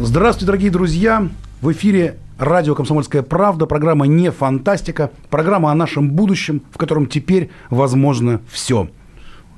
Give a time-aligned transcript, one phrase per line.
[0.00, 1.28] Здравствуйте, дорогие друзья!
[1.60, 7.50] В эфире радио «Комсомольская правда», программа «Не фантастика», программа о нашем будущем, в котором теперь
[7.68, 8.88] возможно все.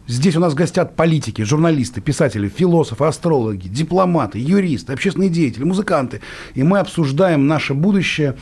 [0.06, 6.22] Здесь у нас гостят политики, журналисты, писатели, философы, астрологи, дипломаты, юристы, общественные деятели, музыканты.
[6.54, 8.38] И мы обсуждаем наше будущее,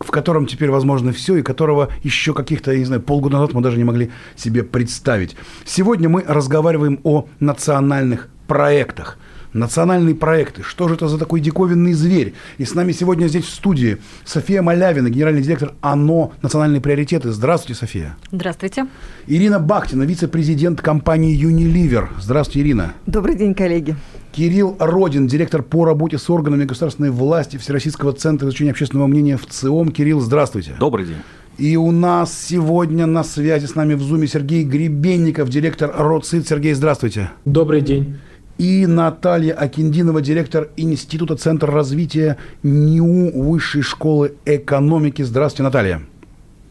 [0.00, 3.60] в котором теперь возможно все, и которого еще каких-то, я не знаю, полгода назад мы
[3.60, 5.36] даже не могли себе представить.
[5.66, 9.18] Сегодня мы разговариваем о национальных проектах–
[9.54, 10.62] национальные проекты.
[10.62, 12.34] Что же это за такой диковинный зверь?
[12.58, 17.30] И с нами сегодня здесь в студии София Малявина, генеральный директор ОНО «Национальные приоритеты».
[17.30, 18.16] Здравствуйте, София.
[18.30, 18.86] Здравствуйте.
[19.26, 22.10] Ирина Бахтина, вице-президент компании «Юниливер».
[22.20, 22.92] Здравствуйте, Ирина.
[23.06, 23.96] Добрый день, коллеги.
[24.32, 29.46] Кирилл Родин, директор по работе с органами государственной власти Всероссийского центра изучения общественного мнения в
[29.46, 29.90] ЦИОМ.
[29.90, 30.74] Кирилл, здравствуйте.
[30.80, 31.18] Добрый день.
[31.56, 36.48] И у нас сегодня на связи с нами в Зуме Сергей Гребенников, директор РОЦИТ.
[36.48, 37.30] Сергей, здравствуйте.
[37.44, 38.18] Добрый день
[38.58, 45.22] и Наталья Акиндинова, директор Института Центра развития НИУ Высшей школы экономики.
[45.22, 46.02] Здравствуйте, Наталья.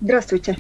[0.02, 0.58] Здравствуйте.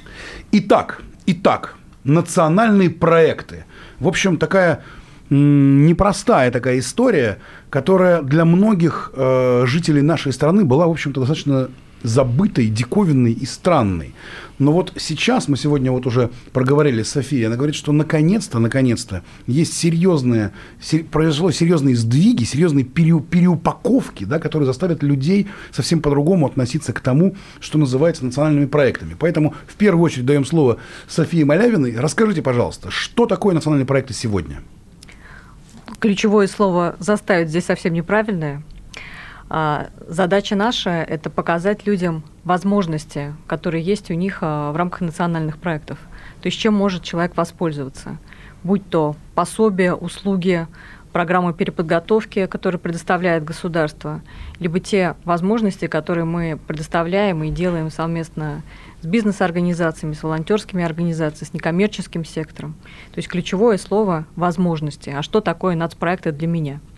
[0.51, 3.65] Итак, итак, национальные проекты.
[3.99, 4.83] В общем, такая
[5.29, 11.69] непростая такая история, которая для многих э, жителей нашей страны была, в общем-то, достаточно
[12.03, 14.13] забытой, диковинной и странной.
[14.59, 19.23] Но вот сейчас мы сегодня вот уже проговорили с Софией, она говорит, что наконец-то, наконец-то
[19.47, 26.45] есть серьезные, сер, произошло серьезные сдвиги, серьезные пере, переупаковки, да, которые заставят людей совсем по-другому
[26.45, 29.15] относиться к тому, что называется национальными проектами.
[29.17, 30.77] Поэтому в первую очередь даем слово
[31.07, 31.97] Софии Малявиной.
[31.97, 34.61] Расскажите, пожалуйста, что такое национальные проекты сегодня?
[35.99, 38.61] Ключевое слово «заставить» здесь совсем неправильное–
[40.07, 45.99] задача наша– это показать людям возможности, которые есть у них а, в рамках национальных проектов.
[46.41, 48.17] То есть чем может человек воспользоваться.
[48.63, 50.65] Будь то пособие, услуги,
[51.11, 54.21] программы переподготовки, которые предоставляет государство,
[54.59, 58.63] либо те возможности, которые мы предоставляем и делаем совместно
[59.01, 62.73] с бизнес-организациями, с волонтерскими организациями, с некоммерческим сектором.
[63.11, 65.11] То есть ключевое слово– возможности.
[65.11, 66.79] А что такое нацпроекты для меня–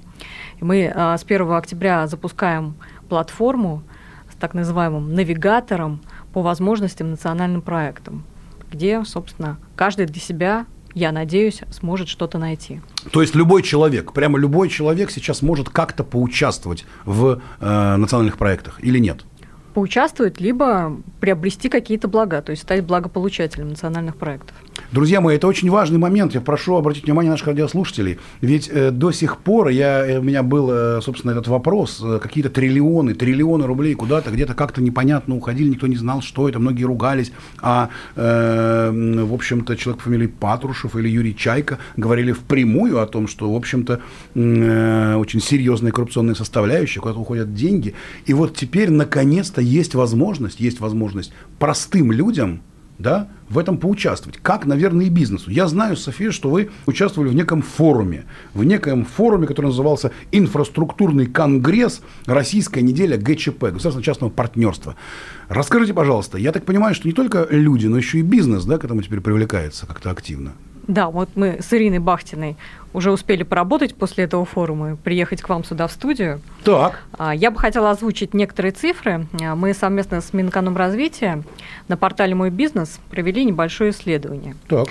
[0.61, 2.75] мы а, с 1 октября запускаем
[3.09, 3.83] платформу
[4.31, 6.01] с так называемым навигатором
[6.33, 8.23] по возможностям национальным проектам,
[8.71, 12.81] где, собственно, каждый для себя я надеюсь, сможет что-то найти.
[13.11, 18.81] То есть любой человек, прямо любой человек сейчас может как-то поучаствовать в э, национальных проектах
[18.81, 19.25] или нет?
[19.73, 24.55] Поучаствовать, либо приобрести какие-то блага, то есть стать благополучателем национальных проектов.
[24.95, 26.33] Друзья мои, это очень важный момент.
[26.35, 28.17] Я прошу обратить внимание наших радиослушателей.
[28.39, 32.01] Ведь э, до сих пор я, э, у меня был, э, собственно, этот вопрос.
[32.01, 36.59] Э, какие-то триллионы, триллионы рублей куда-то, где-то как-то непонятно уходили, никто не знал, что это.
[36.59, 37.33] Многие ругались.
[37.61, 38.89] А, э,
[39.25, 43.55] в общем-то, человек по фамилии Патрушев или Юрий Чайка говорили впрямую о том, что, в
[43.57, 43.99] общем-то,
[44.33, 47.95] э, очень серьезная коррупционная составляющая, куда-то уходят деньги.
[48.27, 52.61] И вот теперь, наконец-то, есть возможность, есть возможность простым людям
[52.97, 54.39] да, в этом поучаствовать.
[54.41, 55.51] Как, наверное, и бизнесу.
[55.51, 61.25] Я знаю, София, что вы участвовали в неком форуме, в неком форуме, который назывался «Инфраструктурный
[61.25, 62.01] конгресс.
[62.25, 64.95] Российская неделя ГЧП», государственного частного партнерства.
[65.49, 68.85] Расскажите, пожалуйста, я так понимаю, что не только люди, но еще и бизнес да, к
[68.85, 70.53] этому теперь привлекается как-то активно.
[70.87, 72.57] Да, вот мы с Ириной Бахтиной
[72.93, 76.41] уже успели поработать после этого форума, приехать к вам сюда в студию.
[76.63, 77.01] Так.
[77.17, 79.27] А, я бы хотела озвучить некоторые цифры.
[79.41, 81.43] А, мы совместно с Минэкономразвития
[81.87, 84.55] на портале «Мой бизнес» провели небольшое исследование.
[84.67, 84.87] Так.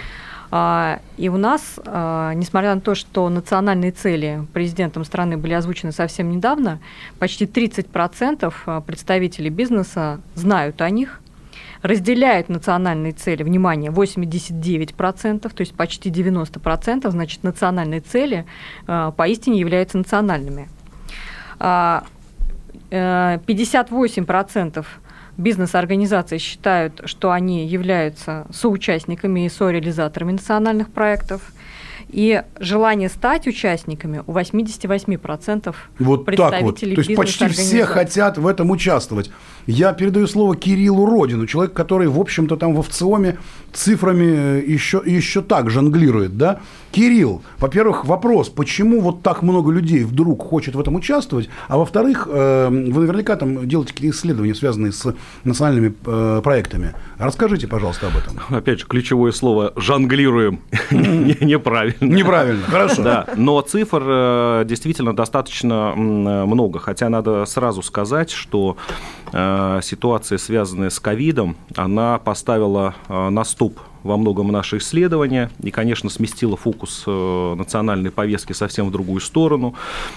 [0.51, 6.31] А, и у нас, несмотря на то, что национальные цели президентом страны были озвучены совсем
[6.31, 6.81] недавно,
[7.19, 11.21] почти 30% представителей бизнеса знают о них,
[11.85, 18.47] разделяют национальные цели, внимание, 89%, то есть почти 90%, значит, национальные цели
[18.87, 20.71] э, поистине являются национальными.
[21.61, 22.03] 58%
[22.91, 24.85] э,
[25.37, 31.43] бизнес-организаций считают, что они являются соучастниками и сореализаторами национальных проектов.
[32.09, 36.81] И желание стать участниками у 88% вот представителей так вот.
[36.81, 39.31] То есть почти все хотят в этом участвовать.
[39.67, 43.39] Я передаю слово Кириллу Родину, человек, который, в общем-то, там в ВЦИОМе
[43.73, 46.61] цифрами еще, еще так жонглирует, да?
[46.93, 52.29] Кирилл, во-первых, вопрос, почему вот так много людей вдруг хочет в этом участвовать, а во-вторых,
[52.31, 55.13] э, вы наверняка там делаете какие-то исследования, связанные с
[55.43, 56.95] национальными э, проектами.
[57.19, 58.39] Расскажите, пожалуйста, об этом.
[58.57, 60.61] Опять же, ключевое слово «жонглируем»
[60.93, 61.97] неправильно.
[62.01, 63.03] Неправильно, хорошо.
[63.03, 68.77] Да, но цифр э, действительно достаточно много, хотя надо сразу сказать, что
[69.33, 75.71] э, ситуация, связанная с ковидом, она поставила э, на стоп во многом наше исследование и,
[75.71, 79.75] конечно, сместило фокус э, национальной повестки совсем в другую сторону.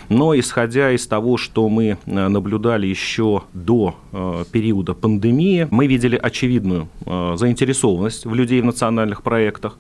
[0.10, 6.20] Но исходя из того, что мы э, наблюдали еще до э, периода пандемии, мы видели
[6.22, 9.78] очевидную заинтересованность в людей в национальных проектах.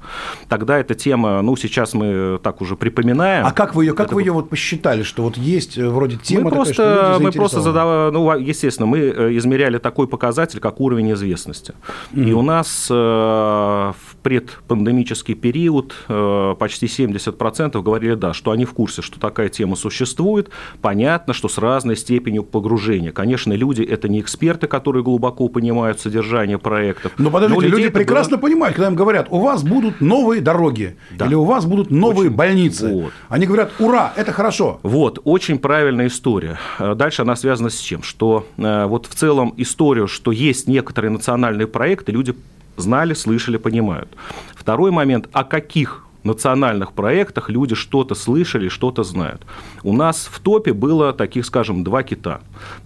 [0.47, 3.45] Тогда эта тема, ну, сейчас мы так уже припоминаем.
[3.45, 6.45] А как вы ее, как Это вы ее вот посчитали, что вот есть вроде тема
[6.45, 8.99] мы такая, просто, что люди Мы просто задавали, ну, естественно, мы
[9.37, 11.73] измеряли такой показатель, как уровень известности.
[12.13, 12.29] Mm-hmm.
[12.29, 19.01] И у нас в предпандемический период э, почти 70% говорили да, что они в курсе,
[19.01, 20.49] что такая тема существует.
[20.81, 23.11] Понятно, что с разной степенью погружения.
[23.11, 27.13] Конечно, люди– это не эксперты, которые глубоко понимают содержание проектов.
[27.17, 28.47] Но подождите, но люди прекрасно было...
[28.49, 31.25] понимают, когда им говорят, у вас будут новые дороги, да.
[31.25, 32.37] или у вас будут новые очень...
[32.37, 32.93] больницы.
[32.93, 33.13] Вот.
[33.29, 34.79] Они говорят, ура, это хорошо.
[34.83, 36.57] Вот, очень правильная история.
[36.79, 38.03] Э, дальше она связана с чем?
[38.03, 42.35] Что э, вот в целом историю, что есть некоторые национальные проекты, люди
[42.77, 44.09] знали, слышали, понимают.
[44.55, 49.45] Второй момент, о каких национальных проектах люди что-то слышали, что-то знают.
[49.83, 52.41] У нас в топе было таких, скажем, два кита.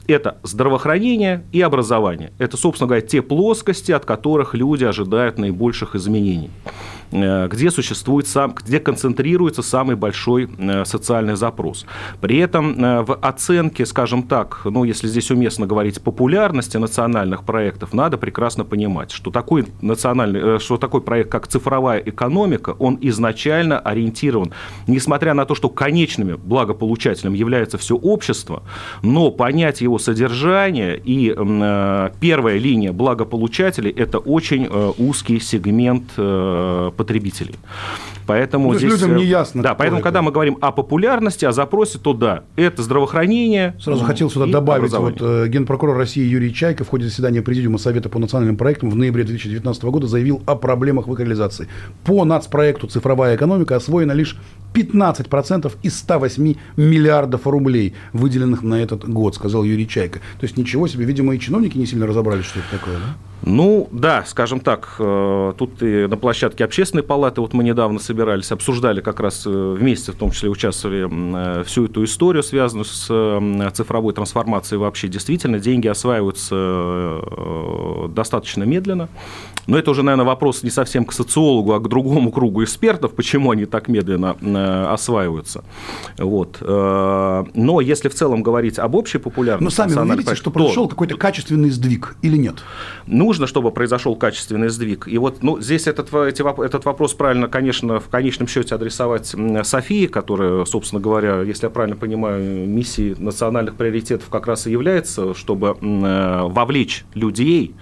[0.07, 2.31] Это здравоохранение и образование.
[2.37, 6.49] Это, собственно говоря, те плоскости, от которых люди ожидают наибольших изменений.
[7.11, 11.85] Э, где существует сам, где концентрируется самый большой э, социальный запрос.
[12.21, 17.93] При этом э, в оценке, скажем так, ну, если здесь уместно говорить популярности национальных проектов,
[17.93, 23.30] надо прекрасно понимать, что такой национальный, что такой проект, как цифровая экономика, он изначально
[23.79, 24.51] ориентирован,
[24.87, 28.63] несмотря на то, что конечными благополучателем является все общество,
[29.01, 31.29] но понять его содержание и
[32.19, 34.67] первая линия благополучателей– это очень
[34.97, 36.13] узкий сегмент
[36.95, 37.55] потребителей.
[38.25, 38.91] Поэтому ну, здесь...
[38.91, 39.61] людям не ясно.
[39.61, 40.03] Да, поэтому, это.
[40.03, 43.75] когда мы говорим о популярности, о запросе, то да, это здравоохранение.
[43.79, 48.09] Сразу хотел сюда добавить, вот э, генпрокурор России Юрий Чайка в ходе заседания Президиума Совета
[48.09, 51.67] по национальным проектам в ноябре 2019 года заявил о проблемах в их реализации.
[52.03, 54.37] По нацпроекту «Цифровая экономика» освоено лишь
[54.73, 60.19] 15% из 108 миллиардов рублей, выделенных на этот год, сказал Юрий Чайка.
[60.39, 63.15] То есть ничего себе, видимо, и чиновники не сильно разобрались, что это такое, да?
[63.43, 68.51] Ну, да, скажем так, э, тут и на площадке общественной палаты, вот мы недавно собирались,
[68.51, 73.07] обсуждали как раз э, вместе, в том числе участвовали э, всю эту историю, связанную с
[73.73, 75.07] цифровой трансформацией вообще.
[75.07, 77.19] Действительно, деньги осваиваются
[78.09, 79.09] достаточно медленно.
[79.67, 83.51] Но это уже, наверное, вопрос не совсем к социологу, а к другому кругу экспертов, почему
[83.51, 84.35] они так медленно
[84.93, 85.63] осваиваются.
[86.17, 86.57] Вот.
[86.61, 89.63] Но если в целом говорить об общей популярности...
[89.81, 92.55] Но сами вы видите, что произошел какой-то качественный сдвиг или нет?
[93.07, 95.07] Ну, нужно, чтобы произошел качественный сдвиг.
[95.07, 100.07] И вот ну, здесь этот, эти, этот вопрос правильно, конечно, в конечном счете адресовать Софии,
[100.07, 105.77] которая, собственно говоря, если я правильно понимаю, миссией национальных приоритетов как раз и является, чтобы
[105.79, 107.73] э, вовлечь людей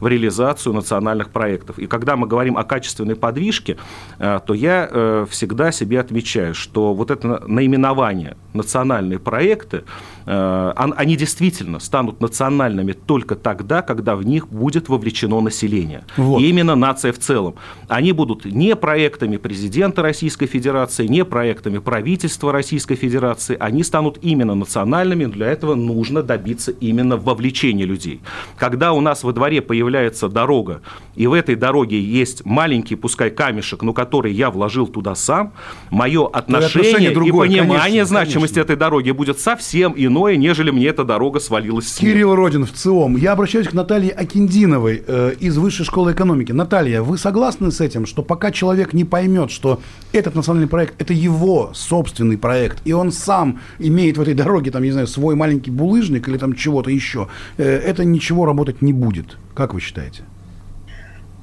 [0.00, 1.78] в реализацию национальных проектов.
[1.78, 3.76] И когда мы говорим о качественной подвижке,
[4.18, 9.84] э, то я э, всегда себе отмечаю, что вот это наименование национальные проекты,
[10.26, 16.04] они действительно станут национальными только тогда, когда в них будет вовлечено население.
[16.16, 16.40] Вот.
[16.40, 17.54] И именно нация в целом.
[17.88, 24.54] Они будут не проектами президента Российской Федерации, не проектами правительства Российской Федерации, они станут именно
[24.54, 28.20] национальными, для этого нужно добиться именно вовлечения людей.
[28.56, 30.82] Когда у нас во дворе появляется дорога,
[31.14, 35.52] и в этой дороге есть маленький, пускай камешек, но который я вложил туда сам,
[35.90, 38.72] мое отношение, отношение другое, и понимание конечно, значимости конечно.
[38.72, 43.16] этой дороги будет совсем иное, нежели мне эта дорога свалилась с Кирилл Родин в ЦИОМ.
[43.16, 46.52] Я обращаюсь к Наталье Акиндиновой э, из Высшей школы экономики.
[46.52, 49.80] Наталья, вы согласны с этим, что пока человек не поймет, что
[50.12, 54.82] этот национальный проект– это его собственный проект, и он сам имеет в этой дороге, там,
[54.82, 59.36] не знаю, свой маленький булыжник или там чего-то еще, э, это ничего работать не будет.
[59.54, 60.22] Как вы считаете?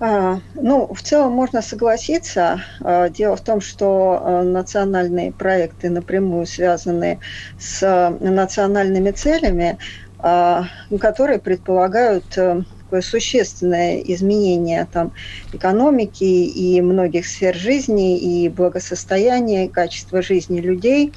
[0.06, 2.66] А, ну, в целом можно согласиться.
[2.84, 7.22] А, дело в том, что а, национальные проекты напрямую связаны
[7.58, 9.78] с национальными целями,
[11.00, 12.62] которые предполагают э,
[13.02, 15.12] существенное изменение там,
[15.52, 21.14] экономики и многих сфер жизни, и благосостояния, и качества жизни людей.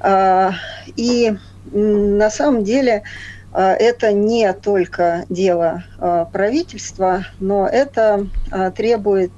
[0.00, 0.52] А,
[0.84, 1.32] и
[1.64, 3.02] на самом деле а,
[3.54, 8.26] это не только дело а, правительства, но это
[8.76, 9.32] требует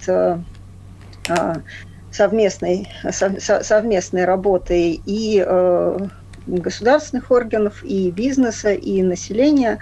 [2.13, 5.45] совместной, совместной работы и
[6.47, 9.79] государственных органов, и бизнеса, и населения.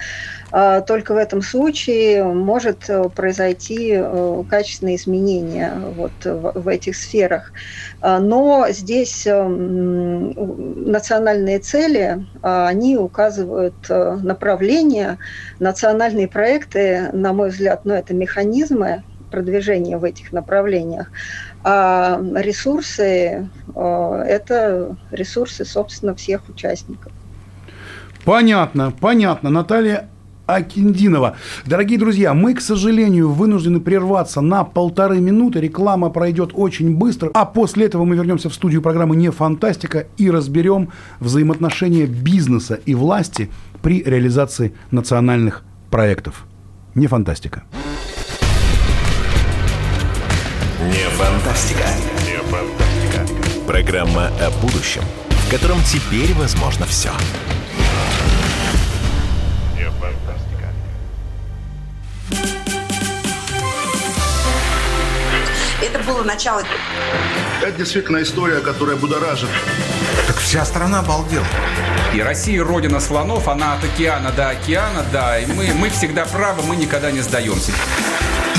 [0.51, 7.53] А, только в этом случае может э, произойти э, качественное изменение вот в этих сферах.
[8.01, 15.19] А, но здесь э, национальные цели, а, они указывают направление.
[15.59, 21.11] Национальные проекты, на мой взгляд, ну, это механизмы продвижения в этих направлениях.
[21.65, 27.11] А ресурсы э,– это ресурсы, собственно, всех участников.
[28.25, 29.51] Понятно, понятно.
[29.51, 30.09] Наталья
[30.47, 31.37] Акиндинова.
[31.67, 35.61] Дорогие друзья, мы, к сожалению, вынуждены прерваться на полторы минуты.
[35.61, 37.31] Реклама пройдет очень быстро.
[37.35, 42.95] А после этого мы вернемся в студию программы «Не фантастика» и разберем взаимоотношения бизнеса и
[42.95, 43.51] власти
[43.83, 46.47] при реализации национальных проектов.
[46.95, 47.63] Не фантастика.
[50.89, 51.87] Не фантастика.
[52.25, 53.65] Не фантастика.
[53.67, 57.11] Программа о будущем, в котором теперь возможно все.
[59.77, 60.73] Не фантастика.
[65.81, 66.65] Это было начало.
[67.63, 69.49] Это действительно история, которая будоражит.
[70.27, 71.47] Так вся страна обалдела.
[72.13, 75.39] И Россия родина слонов, она от океана до океана, да.
[75.39, 77.71] И мы, мы всегда правы, мы никогда не сдаемся.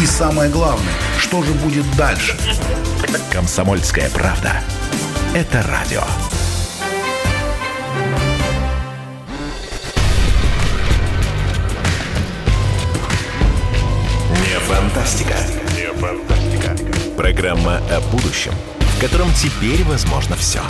[0.01, 2.37] И самое главное, что же будет дальше?
[3.31, 4.61] Комсомольская правда.
[5.33, 6.03] Это радио.
[14.41, 15.35] Не фантастика.
[15.75, 16.75] Не фантастика.
[17.15, 20.61] Программа о будущем, в котором теперь возможно все.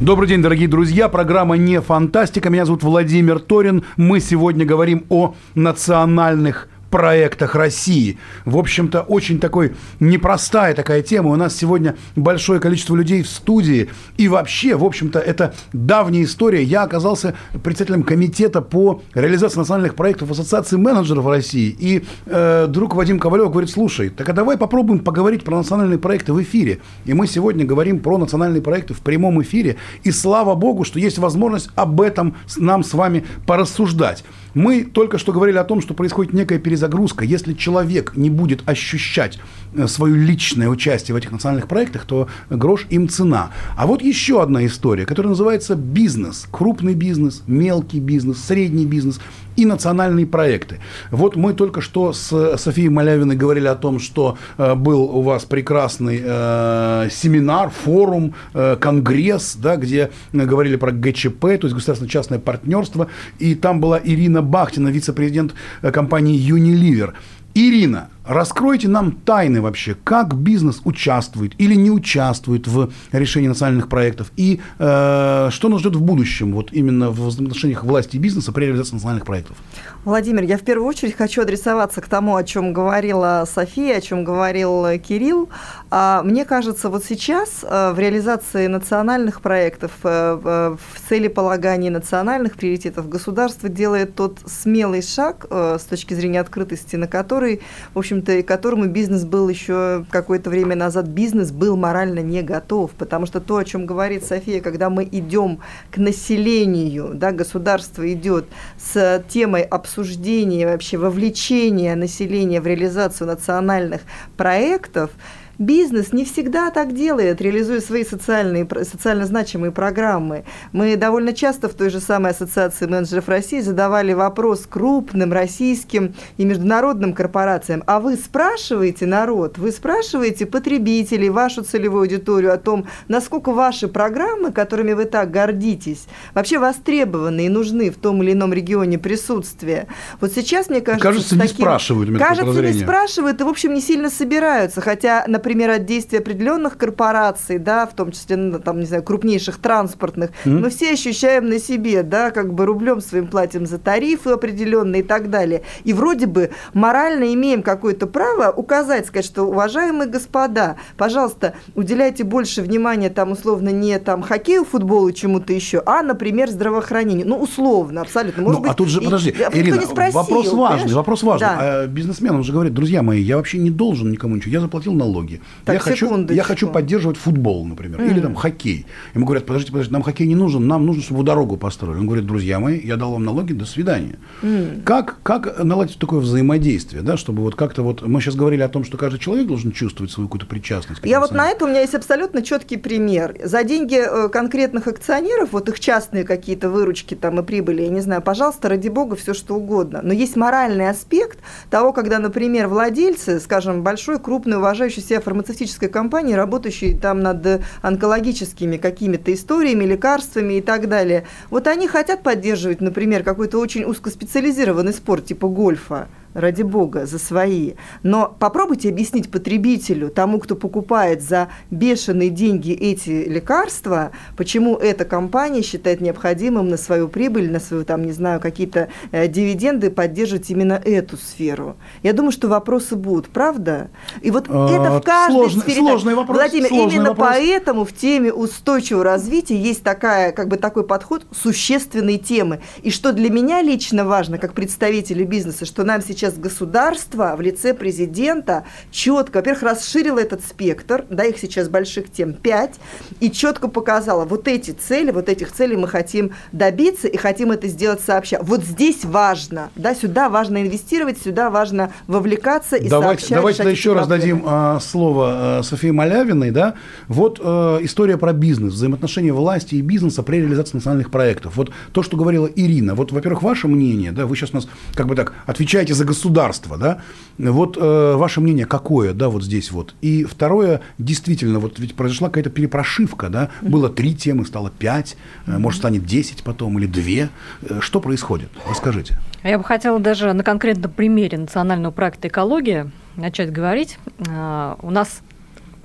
[0.00, 1.08] Добрый день, дорогие друзья.
[1.08, 2.50] Программа «Не фантастика».
[2.50, 3.84] Меня зовут Владимир Торин.
[3.96, 8.18] Мы сегодня говорим о национальных проектах России.
[8.44, 11.30] В общем-то, очень такой непростая такая тема.
[11.30, 13.90] У нас сегодня большое количество людей в студии.
[14.16, 16.62] И вообще, в общем-то, это давняя история.
[16.62, 17.34] Я оказался
[17.64, 21.74] председателем комитета по реализации национальных проектов Ассоциации менеджеров России.
[21.76, 26.32] И э, друг Вадим Ковалев говорит, слушай, так а давай попробуем поговорить про национальные проекты
[26.32, 26.78] в эфире.
[27.06, 29.78] И мы сегодня говорим про национальные проекты в прямом эфире.
[30.04, 34.22] И слава богу, что есть возможность об этом нам с вами порассуждать.
[34.54, 37.24] Мы только что говорили о том, что происходит некая перезагрузка.
[37.24, 39.38] Если человек не будет ощущать
[39.74, 43.50] э, свое личное участие в этих национальных проектах, то грош им цена.
[43.76, 46.46] А вот еще одна история, которая называется бизнес.
[46.50, 49.20] Крупный бизнес, мелкий бизнес, средний бизнес
[49.56, 50.78] и национальные проекты.
[51.10, 55.44] Вот мы только что с Софией Малявиной говорили о том, что э, был у вас
[55.44, 63.08] прекрасный э, семинар, форум, э, конгресс, да, где говорили про ГЧП, то есть государственно-частное партнерство,
[63.38, 67.12] и там была Ирина Бахтина, вице-президент э, компании Unilever.
[67.54, 74.32] Ирина, раскройте нам тайны вообще, как бизнес участвует или не участвует в решении национальных проектов
[74.36, 78.66] и э, что нас ждет в будущем, вот именно в отношениях власти и бизнеса при
[78.66, 79.56] реализации национальных проектов.
[80.04, 84.24] Владимир, я в первую очередь хочу адресоваться к тому, о чем говорила София, о чем
[84.24, 85.48] говорил Кирилл.
[85.90, 93.08] А, мне кажется, вот сейчас э, в реализации национальных проектов, э, в целеполагании национальных приоритетов
[93.08, 97.62] государство делает тот смелый шаг э, с точки зрения открытости, на который,
[97.94, 102.92] в общем-то, и которому бизнес был еще какое-то время назад, бизнес был морально не готов,
[102.92, 108.46] потому что то, о чем говорит София, когда мы идем к населению, да, государство идет
[108.78, 114.02] с темой обсуждения, вообще вовлечения населения в реализацию национальных
[114.36, 115.10] проектов,
[115.58, 120.44] Бизнес не всегда так делает, реализуя свои социальные, социально значимые программы.
[120.72, 126.44] Мы довольно часто в той же самой Ассоциации менеджеров России задавали вопрос крупным российским и
[126.44, 127.84] международным корпорациям.
[127.86, 134.50] А вы спрашиваете народ, вы спрашиваете потребителей, вашу целевую аудиторию о том, насколько ваши программы,
[134.50, 139.86] которыми вы так гордитесь, вообще востребованы и нужны в том или ином регионе присутствия.
[140.20, 141.08] Вот сейчас, мне кажется...
[141.08, 141.56] Кажется, не таким...
[141.56, 142.18] спрашивают.
[142.18, 144.80] Кажется, не спрашивают и, в общем, не сильно собираются.
[144.80, 149.02] Хотя, например, например, от действий определенных корпораций, да, в том числе, ну, там, не знаю,
[149.02, 150.58] крупнейших транспортных, mm-hmm.
[150.58, 155.04] мы все ощущаем на себе, да, как бы рублем своим платим за тарифы определенные и
[155.04, 155.60] так далее.
[155.84, 162.62] И вроде бы морально имеем какое-то право указать, сказать, что, уважаемые господа, пожалуйста, уделяйте больше
[162.62, 167.28] внимания там условно не там хоккею, футболу, чему-то еще, а, например, здравоохранению.
[167.28, 168.42] Ну, условно, абсолютно.
[168.44, 170.92] Может ну, быть, а тут же, и, подожди, а Ирина, спросил, вопрос важный, понимаешь?
[170.92, 171.48] вопрос важный.
[171.48, 171.58] Да.
[171.60, 174.94] А, бизнесмен, он же говорит, друзья мои, я вообще не должен никому ничего, я заплатил
[174.94, 175.33] налоги.
[175.64, 178.10] Так, я, хочу, я хочу поддерживать футбол, например, mm.
[178.10, 178.86] или там хоккей.
[179.14, 181.98] Ему говорят, подождите, подождите, нам хоккей не нужен, нам нужно, чтобы дорогу построили.
[181.98, 184.18] Он говорит, друзья мои, я дал вам налоги, до свидания.
[184.42, 184.82] Mm.
[184.82, 188.84] Как, как наладить такое взаимодействие, да, чтобы вот как-то вот, мы сейчас говорили о том,
[188.84, 191.00] что каждый человек должен чувствовать свою какую-то причастность.
[191.04, 193.36] Я вот на это у меня есть абсолютно четкий пример.
[193.44, 198.00] За деньги э, конкретных акционеров, вот их частные какие-то выручки там и прибыли, я не
[198.00, 200.00] знаю, пожалуйста, ради бога, все что угодно.
[200.02, 201.38] Но есть моральный аспект
[201.70, 208.76] того, когда, например, владельцы, скажем, большой, крупной, уважающей себя фармацевтической компании, работающей там над онкологическими
[208.76, 215.26] какими-то историями, лекарствами и так далее, вот они хотят поддерживать, например, какой-то очень узкоспециализированный спорт
[215.26, 217.72] типа гольфа, ради бога, за свои.
[218.02, 225.62] Но попробуйте объяснить потребителю, тому, кто покупает за бешеные деньги эти лекарства, почему эта компания
[225.62, 230.80] считает необходимым на свою прибыль, на свою, там, не знаю, какие-то э, дивиденды поддерживать именно
[230.84, 231.76] эту сферу.
[232.02, 233.88] Я думаю, что вопросы будут, правда?
[234.20, 235.80] И вот а, это в каждой сложный, сфере.
[235.80, 236.36] Сложный вопрос.
[236.36, 237.28] Владимир, сложный именно вопрос.
[237.28, 242.60] поэтому в теме устойчивого развития есть такая, как бы такой подход существенной темы.
[242.82, 247.42] И что для меня лично важно, как представителю бизнеса, что нам сейчас сейчас государство в
[247.42, 252.74] лице президента четко, во-первых, расширило этот спектр, да, их сейчас больших тем 5,
[253.20, 257.68] и четко показало, вот эти цели, вот этих целей мы хотим добиться и хотим это
[257.68, 258.38] сделать сообща.
[258.40, 263.36] Вот здесь важно, да, сюда важно инвестировать, сюда важно вовлекаться и давайте, сообщать.
[263.36, 266.74] Давайте еще раз дадим а, слово а, Софии Малявиной, да,
[267.06, 271.56] вот а, история про бизнес, взаимоотношения власти и бизнеса при реализации национальных проектов.
[271.56, 275.06] Вот то, что говорила Ирина, вот, во-первых, ваше мнение, да, вы сейчас у нас как
[275.06, 277.02] бы так отвечаете за государства, да?
[277.36, 279.94] Вот э, ваше мнение какое, да, вот здесь вот.
[280.00, 283.50] И второе, действительно, вот ведь произошла какая-то перепрошивка, да?
[283.60, 285.16] Было три темы, стало пять,
[285.46, 287.30] э, может, станет десять потом или две.
[287.62, 288.48] Э, что происходит?
[288.68, 289.18] Расскажите.
[289.42, 293.98] Я бы хотела даже на конкретном примере национального проекта «Экология» начать говорить.
[294.28, 295.20] Э, у нас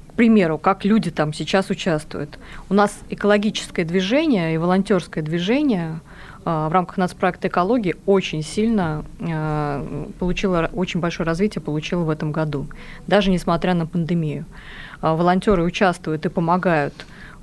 [0.09, 2.37] к примеру, как люди там сейчас участвуют.
[2.69, 6.08] У нас экологическое движение и волонтерское движение а,
[6.45, 12.67] в рамках нацпроекта экологии очень сильно а, получила, очень большое развитие получила в этом году,
[13.07, 14.45] даже несмотря на пандемию.
[15.01, 16.93] А, волонтеры участвуют и помогают,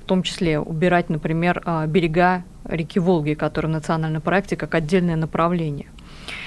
[0.01, 5.87] в том числе убирать, например, берега реки Волги, которые в национальном проекте как отдельное направление.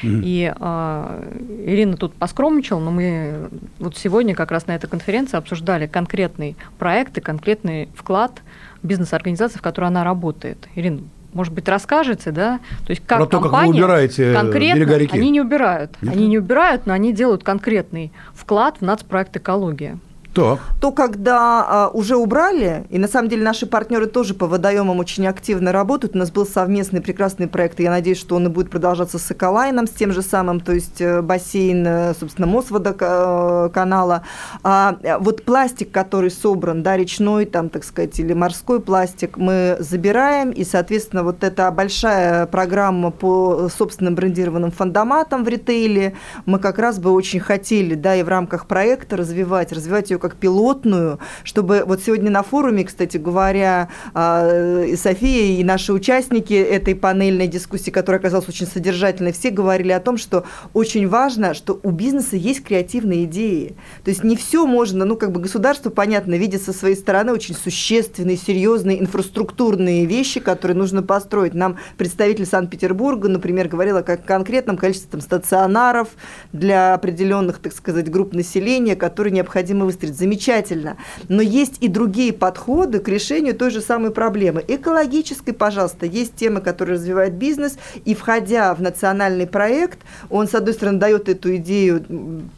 [0.03, 0.21] Mm-hmm.
[0.25, 5.87] И э, Ирина тут поскромничала, но мы вот сегодня как раз на этой конференции обсуждали
[5.87, 8.43] конкретный проект и конкретный вклад
[8.83, 10.69] бизнес-организации, в которой она работает.
[10.75, 12.61] Ирина, может быть, расскажете, да?
[12.87, 15.17] То есть как Про то, как вы убираете конкретно, берега реки.
[15.17, 15.93] Они не убирают.
[16.01, 16.15] Нет?
[16.15, 19.99] Они не убирают, но они делают конкретный вклад в нацпроект «Экология».
[20.35, 20.61] Так.
[20.81, 25.27] То, когда а, уже убрали, и на самом деле наши партнеры тоже по водоемам очень
[25.27, 26.15] активно работают.
[26.15, 29.31] У нас был совместный прекрасный проект, и я надеюсь, что он и будет продолжаться с
[29.33, 34.23] Эколайном, с тем же самым, то есть э, бассейн, э, собственно, Мосводоканала.
[34.63, 40.51] А, вот пластик, который собран, да, речной, там, так сказать, или морской пластик, мы забираем,
[40.51, 46.15] и, соответственно, вот эта большая программа по собственным брендированным фандоматам в ритейле,
[46.47, 50.37] мы как раз бы очень хотели, да, и в рамках проекта развивать, развивать ее как
[50.37, 56.95] пилотную, чтобы вот сегодня на форуме, кстати говоря, а, и София, и наши участники этой
[56.95, 61.91] панельной дискуссии, которая оказалась очень содержательной, все говорили о том, что очень важно, что у
[61.91, 63.77] бизнеса есть креативные идеи.
[64.05, 67.55] То есть не все можно, ну, как бы государство, понятно, видит со своей стороны очень
[67.55, 71.55] существенные, серьезные инфраструктурные вещи, которые нужно построить.
[71.55, 76.09] Нам представитель Санкт-Петербурга, например, говорил о конкретном количестве там, стационаров
[76.53, 80.97] для определенных, так сказать, групп населения, которые необходимо выстроить будет замечательно.
[81.29, 84.65] Но есть и другие подходы к решению той же самой проблемы.
[84.67, 90.75] Экологической, пожалуйста, есть темы, которые развивает бизнес, и входя в национальный проект, он, с одной
[90.75, 92.05] стороны, дает эту идею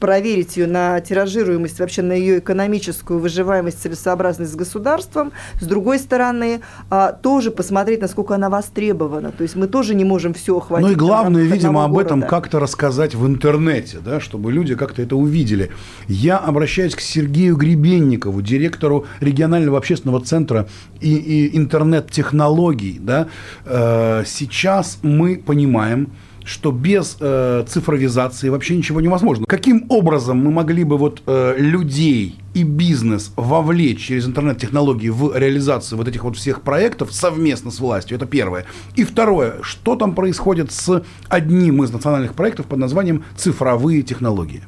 [0.00, 6.60] проверить ее на тиражируемость, вообще на ее экономическую выживаемость, целесообразность с государством, с другой стороны,
[6.90, 9.32] а, тоже посмотреть, насколько она востребована.
[9.32, 10.86] То есть мы тоже не можем все охватить.
[10.86, 15.16] Ну и главное, видимо, об этом как-то рассказать в интернете, да, чтобы люди как-то это
[15.16, 15.70] увидели.
[16.08, 20.68] Я обращаюсь к Сергею Сергею Гребенникову, директору регионального общественного центра
[21.00, 22.98] и, и интернет-технологий.
[23.00, 23.26] Да,
[23.64, 26.12] э, сейчас мы понимаем,
[26.44, 29.46] что без э, цифровизации вообще ничего невозможно.
[29.48, 35.98] Каким образом мы могли бы вот э, людей и бизнес вовлечь через интернет-технологии в реализацию
[35.98, 38.16] вот этих вот всех проектов совместно с властью?
[38.16, 38.66] Это первое.
[38.94, 44.62] И второе, что там происходит с одним из национальных проектов под названием «Цифровые технологии»?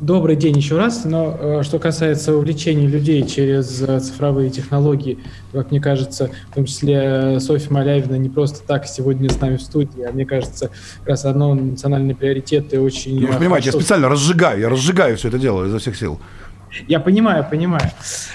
[0.00, 1.04] Добрый день еще раз.
[1.04, 5.18] Но э, что касается увлечения людей через э, цифровые технологии,
[5.52, 9.56] как мне кажется, в том числе э, Софья Малявина не просто так сегодня с нами
[9.56, 13.20] в студии, а мне кажется, как раз одно национальный приоритет и очень...
[13.20, 16.20] Ну, вы понимаете, я специально разжигаю, я разжигаю все это дело изо всех сил.
[16.86, 17.90] Я понимаю, понимаю.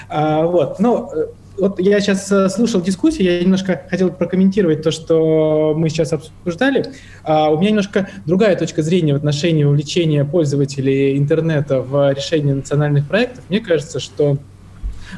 [0.09, 1.13] А, вот, но
[1.57, 6.85] вот я сейчас э, слушал дискуссию, я немножко хотел прокомментировать то, что мы сейчас обсуждали.
[7.23, 13.07] А, у меня немножко другая точка зрения в отношении вовлечения пользователей интернета в решение национальных
[13.07, 13.43] проектов.
[13.49, 14.37] Мне кажется, что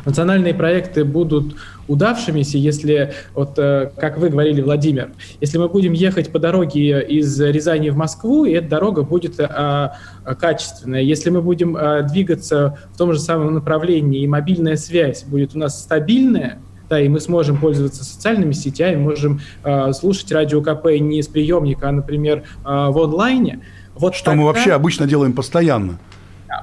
[0.04, 1.56] национальные проекты будут
[1.88, 7.40] удавшимися, если, вот э, как вы говорили, Владимир, если мы будем ехать по дороге из
[7.40, 9.98] Рязани в Москву, и эта дорога будет а,
[10.40, 11.02] качественная.
[11.02, 15.60] Если мы будем а, двигаться в том же самом направлении, и мобильная связь будет у
[15.60, 21.22] нас стабильная, да, и мы сможем пользоваться социальными сетями, можем э, слушать радио КП не
[21.22, 23.62] с приемника, а, например, э, в онлайне.
[23.96, 24.42] Вот что тогда...
[24.42, 26.00] мы вообще обычно делаем постоянно.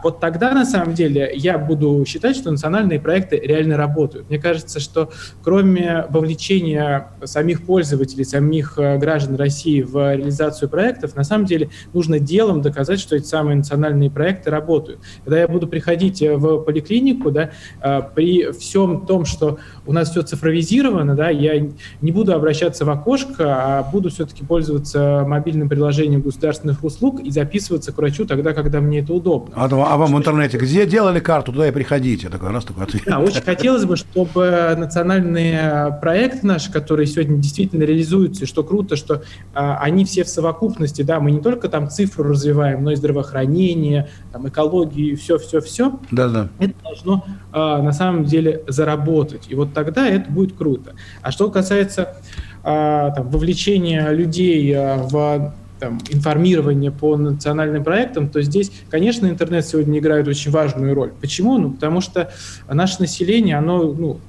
[0.02, 4.28] Вот тогда, на самом деле, я буду считать, что национальные проекты реально работают.
[4.28, 5.10] Мне кажется, что
[5.42, 12.18] кроме вовлечения самих пользователей, самих э, граждан России в реализацию проектов, на самом деле нужно
[12.18, 15.00] делом доказать, что эти самые национальные проекты работают.
[15.24, 17.50] Когда я буду приходить э, в поликлинику, да,
[17.80, 21.68] э, при всем том, что у нас все цифровизировано, да, я
[22.00, 27.92] не буду обращаться в окошко, а буду все-таки пользоваться мобильным приложением государственных услуг и записываться
[27.92, 29.52] к врачу тогда, когда мне это удобно.
[29.56, 32.28] А, а вам в интернете, где делали карту, туда и приходите.
[32.28, 33.02] Такой раз такой ответ.
[33.06, 38.96] Да, очень хотелось бы, чтобы национальные проекты наши, которые сегодня действительно реализуются, и что круто,
[38.96, 39.22] что
[39.54, 44.08] а, они все в совокупности, да, мы не только там цифру развиваем, но и здравоохранение,
[44.32, 45.98] там, экологию, все-все-все.
[46.10, 46.48] Да-да.
[46.58, 49.46] Это должно а, на самом деле заработать.
[49.48, 50.94] И вот тогда это будет круто.
[51.22, 52.16] А что касается
[52.62, 59.66] а, там, вовлечения людей а, в там, информирование по национальным проектам, то здесь, конечно, интернет
[59.66, 61.10] сегодня играет очень важную роль.
[61.20, 61.58] Почему?
[61.58, 62.30] Ну, потому что
[62.68, 64.20] наше население, оно ну,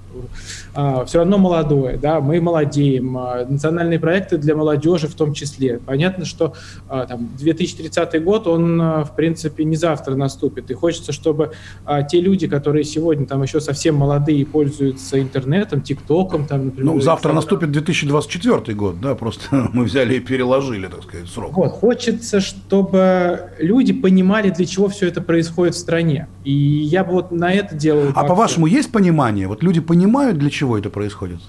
[1.06, 5.80] все равно молодое, да, мы молодеем, а, национальные проекты для молодежи в том числе.
[5.80, 6.54] Понятно, что
[6.88, 11.52] а, там, 2030 год, он, в принципе, не завтра наступит, и хочется, чтобы
[12.10, 16.94] те люди, которые сегодня там еще совсем молодые пользуются интернетом, ТикТоком, там, например...
[16.94, 21.56] Ну, завтра там, наступит 2024 год, да, просто мы взяли и переложили, так сказать, срок.
[21.56, 26.28] Вот, хочется, чтобы люди понимали, для чего все это происходит в стране.
[26.44, 28.12] И я бы вот на это делал...
[28.16, 29.48] А по-вашему, есть понимание?
[29.48, 30.03] Вот люди понимают,
[30.34, 31.40] для чего это происходит?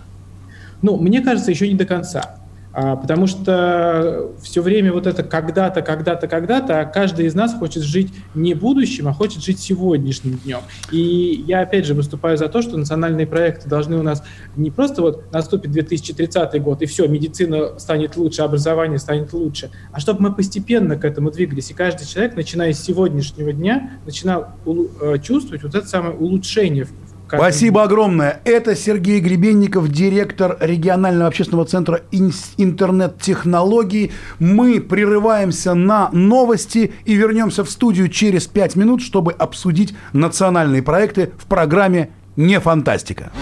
[0.82, 2.44] Ну, мне кажется, еще не до конца.
[2.76, 7.84] А, потому что все время вот это когда-то, когда-то, когда-то, а каждый из нас хочет
[7.84, 10.58] жить не будущим, а хочет жить сегодняшним днем.
[10.90, 14.24] И я опять же выступаю за то, что национальные проекты должны у нас
[14.56, 20.00] не просто вот наступит 2030 год, и все, медицина станет лучше, образование станет лучше, а
[20.00, 25.18] чтобы мы постепенно к этому двигались, и каждый человек, начиная с сегодняшнего дня, начинал э,
[25.22, 26.88] чувствовать вот это самое улучшение
[27.26, 27.40] как...
[27.40, 28.40] Спасибо огромное.
[28.44, 34.12] Это Сергей Гребенников, директор регионального общественного центра интернет-технологий.
[34.38, 41.32] Мы прерываемся на новости и вернемся в студию через пять минут, чтобы обсудить национальные проекты
[41.38, 43.32] в программе «Не фантастика».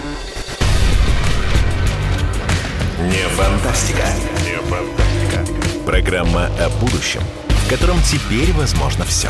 [2.99, 4.05] Не фантастика.
[4.45, 5.43] Не фантастика.
[5.85, 9.29] Программа о будущем, в котором теперь возможно все.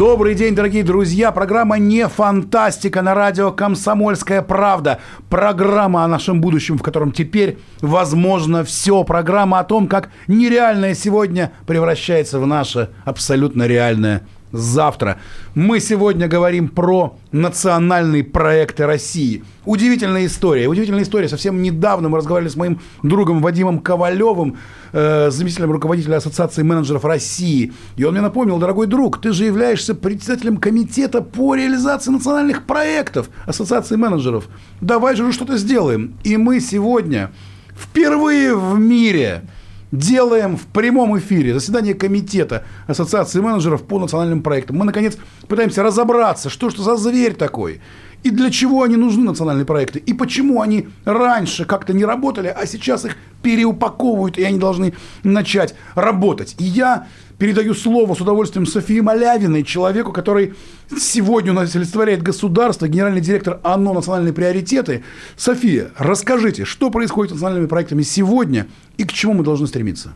[0.00, 1.30] Добрый день, дорогие друзья.
[1.30, 4.98] Программа «Не фантастика» на радио «Комсомольская правда».
[5.28, 9.04] Программа о нашем будущем, в котором теперь возможно все.
[9.04, 15.18] Программа о том, как нереальное сегодня превращается в наше абсолютно реальное завтра.
[15.54, 19.44] Мы сегодня говорим про национальные проекты России.
[19.64, 20.66] Удивительная история.
[20.68, 21.28] Удивительная история.
[21.28, 24.56] Совсем недавно мы разговаривали с моим другом Вадимом Ковалевым,
[24.92, 27.72] э, заместителем руководителя Ассоциации менеджеров России.
[27.96, 33.30] И он мне напомнил, дорогой друг, ты же являешься председателем комитета по реализации национальных проектов
[33.46, 34.48] Ассоциации менеджеров.
[34.80, 36.14] Давай же что-то сделаем.
[36.24, 37.30] И мы сегодня
[37.76, 39.42] впервые в мире
[39.92, 44.76] делаем в прямом эфире заседание комитета Ассоциации менеджеров по национальным проектам.
[44.76, 45.16] Мы, наконец,
[45.48, 47.80] пытаемся разобраться, что что за зверь такой,
[48.22, 52.66] и для чего они нужны, национальные проекты, и почему они раньше как-то не работали, а
[52.66, 56.54] сейчас их переупаковывают, и они должны начать работать.
[56.58, 57.06] И я
[57.38, 60.54] передаю слово с удовольствием Софии Малявиной, человеку, который
[60.98, 65.02] сегодня у нас олицетворяет государство, генеральный директор ОНО «Национальные приоритеты».
[65.36, 68.66] София, расскажите, что происходит с национальными проектами сегодня
[68.98, 70.12] и к чему мы должны стремиться?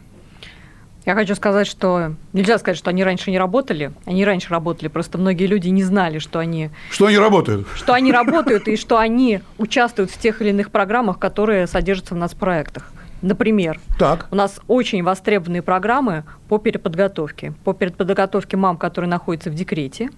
[1.06, 3.92] Я хочу сказать, что нельзя сказать, что они раньше не работали.
[4.06, 6.70] Они раньше работали, просто многие люди не знали, что они...
[6.90, 7.66] Что они работают?
[7.74, 12.18] Что они работают и что они участвуют в тех или иных программах, которые содержатся в
[12.18, 12.90] нас проектах.
[13.20, 14.28] Например, так.
[14.30, 17.54] у нас очень востребованные программы по переподготовке.
[17.64, 20.10] По переподготовке мам, которые находятся в декрете.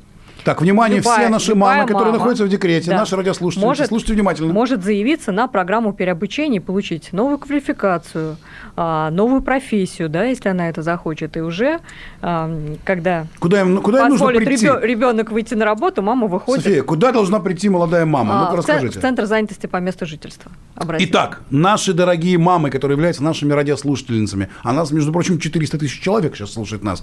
[0.47, 3.89] Так, внимание, любая, все наши мамы, которые мама, находятся в декрете, да, наши радиослушатели, может,
[3.89, 4.53] слушайте внимательно.
[4.53, 8.37] Может заявиться на программу переобучения получить новую квалификацию,
[8.77, 11.37] а, новую профессию, да, если она это захочет.
[11.37, 11.81] И уже,
[12.23, 12.49] а,
[12.85, 14.69] когда куда им, куда им нужно прийти?
[14.83, 16.63] ребенок выйти на работу, мама выходит.
[16.63, 18.43] София, куда должна прийти молодая мама?
[18.45, 19.01] Ну-ка, расскажите.
[19.01, 20.53] В центр занятости по месту жительства.
[20.77, 21.11] Обратите.
[21.11, 26.37] Итак, наши дорогие мамы, которые являются нашими радиослушательницами, а нас, между прочим, 400 тысяч человек
[26.37, 27.03] сейчас слушает нас,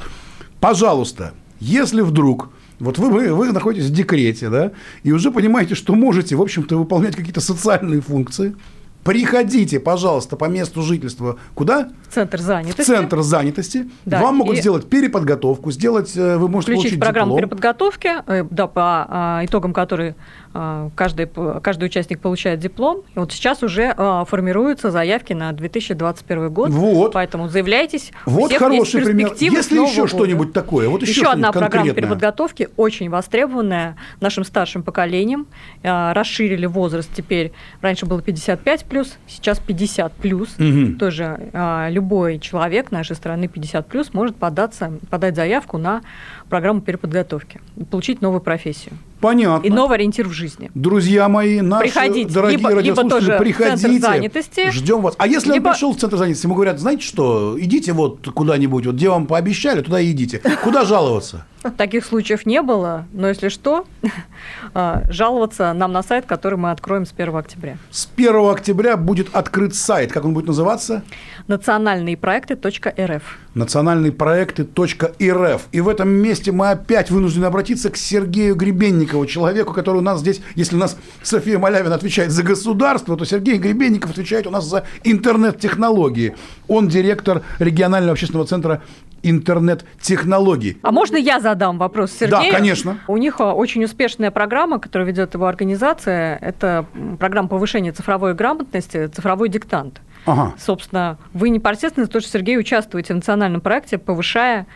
[0.61, 2.47] пожалуйста, если вдруг
[2.79, 4.71] вот вы, вы, вы находитесь в декрете, да,
[5.03, 8.55] и уже понимаете, что можете, в общем-то, выполнять какие-то социальные функции,
[9.03, 11.37] Приходите, пожалуйста, по месту жительства.
[11.55, 11.89] Куда?
[12.09, 12.81] В центр занятости.
[12.81, 13.89] В центр занятости.
[14.05, 17.39] Да, Вам могут сделать переподготовку, сделать, э, вы можете включить получить программу диплом.
[17.39, 20.15] переподготовки, э, да, по а, итогам которой
[20.53, 21.27] а, каждый,
[21.61, 23.01] каждый участник получает диплом.
[23.15, 26.69] И вот сейчас уже а, формируются заявки на 2021 год.
[26.69, 27.13] Вот.
[27.13, 28.11] Поэтому заявляйтесь.
[28.25, 29.33] Вот хороший пример.
[29.39, 35.47] Если еще что-нибудь такое, вот еще, еще одна программа переподготовки, очень востребованная нашим старшим поколением.
[35.81, 37.51] Расширили возраст теперь.
[37.81, 40.55] Раньше было 55 плюс, сейчас 50 плюс.
[40.59, 40.99] Угу.
[40.99, 46.03] Тоже а, любой человек нашей страны 50 плюс может податься, подать заявку на
[46.47, 48.93] программу переподготовки, получить новую профессию.
[49.23, 49.65] Понятно.
[49.65, 50.69] И новый ориентир в жизни.
[50.75, 52.33] Друзья мои, наши приходите.
[52.33, 53.77] дорогие либо, радиослушатели, либо приходите.
[53.77, 54.71] В центр занятости.
[54.71, 55.15] Ждем вас.
[55.17, 55.67] А если либо...
[55.69, 59.25] он пришел в центр занятости, ему говорят, знаете что, идите вот куда-нибудь, вот где вам
[59.25, 60.41] пообещали, туда и идите.
[60.61, 61.45] Куда жаловаться?
[61.77, 63.85] Таких случаев не было, но если что,
[64.73, 67.77] а, жаловаться нам на сайт, который мы откроем с 1 октября.
[67.91, 70.11] С 1 октября будет открыт сайт.
[70.11, 71.03] Как он будет называться?
[71.47, 73.23] Национальные проекты.рф.
[73.53, 75.61] Национальные проекты.рф.
[75.71, 80.21] И в этом месте мы опять вынуждены обратиться к Сергею Гребенникову, человеку, который у нас
[80.21, 84.65] здесь, если у нас София Малявина отвечает за государство, то Сергей Гребенников отвечает у нас
[84.65, 86.35] за интернет-технологии.
[86.67, 88.81] Он директор регионального общественного центра
[89.23, 90.77] интернет-технологий.
[90.81, 92.51] А можно я задам вопрос Сергею?
[92.51, 92.99] Да, конечно.
[93.07, 96.37] У них а, очень успешная программа, которую ведет его организация.
[96.37, 96.85] Это
[97.19, 100.01] программа повышения цифровой грамотности, цифровой диктант.
[100.25, 100.53] Ага.
[100.57, 104.67] Собственно, вы непосредственно, то, что Сергей участвуете в национальном проекте, повышая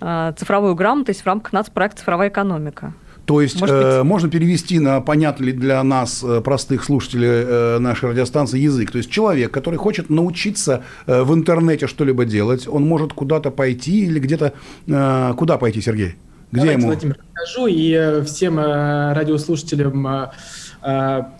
[0.00, 2.94] э, цифровую грамотность в рамках нацпроекта «Цифровая экономика».
[3.26, 8.58] То есть э, можно перевести на понятный для нас э, простых слушателей э, нашей радиостанции
[8.58, 8.90] язык.
[8.90, 14.04] То есть человек, который хочет научиться э, в интернете что-либо делать, он может куда-то пойти
[14.04, 14.52] или где-то
[14.86, 16.16] э, куда пойти, Сергей?
[16.52, 16.86] Где Давайте, ему?
[16.86, 20.30] Владимир, скажу и э, всем э, радиослушателям э,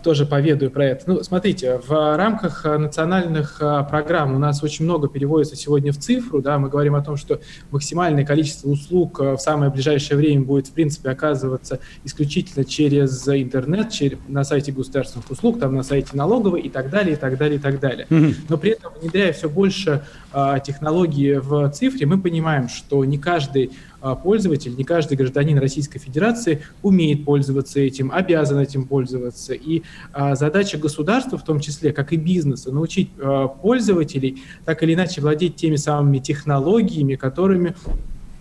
[0.03, 1.03] тоже поведаю про это.
[1.05, 6.57] Ну, смотрите, в рамках национальных программ у нас очень много переводится сегодня в цифру, да,
[6.57, 11.09] мы говорим о том, что максимальное количество услуг в самое ближайшее время будет, в принципе,
[11.09, 16.89] оказываться исключительно через интернет, через, на сайте государственных услуг, там на сайте налоговой и так
[16.89, 18.07] далее, и так далее, и так далее.
[18.49, 23.71] Но при этом, внедряя все больше а, технологии в цифре, мы понимаем, что не каждый
[24.13, 29.53] пользователь, не каждый гражданин Российской Федерации умеет пользоваться этим, обязан этим пользоваться.
[29.53, 29.81] И
[30.13, 35.21] а, задача государства, в том числе, как и бизнеса, научить а, пользователей так или иначе
[35.21, 37.75] владеть теми самыми технологиями, которыми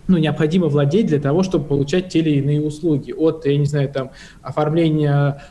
[0.06, 3.12] ну, необходимо владеть для того, чтобы получать те или иные услуги.
[3.12, 4.10] От, я не знаю, там,
[4.42, 5.42] оформления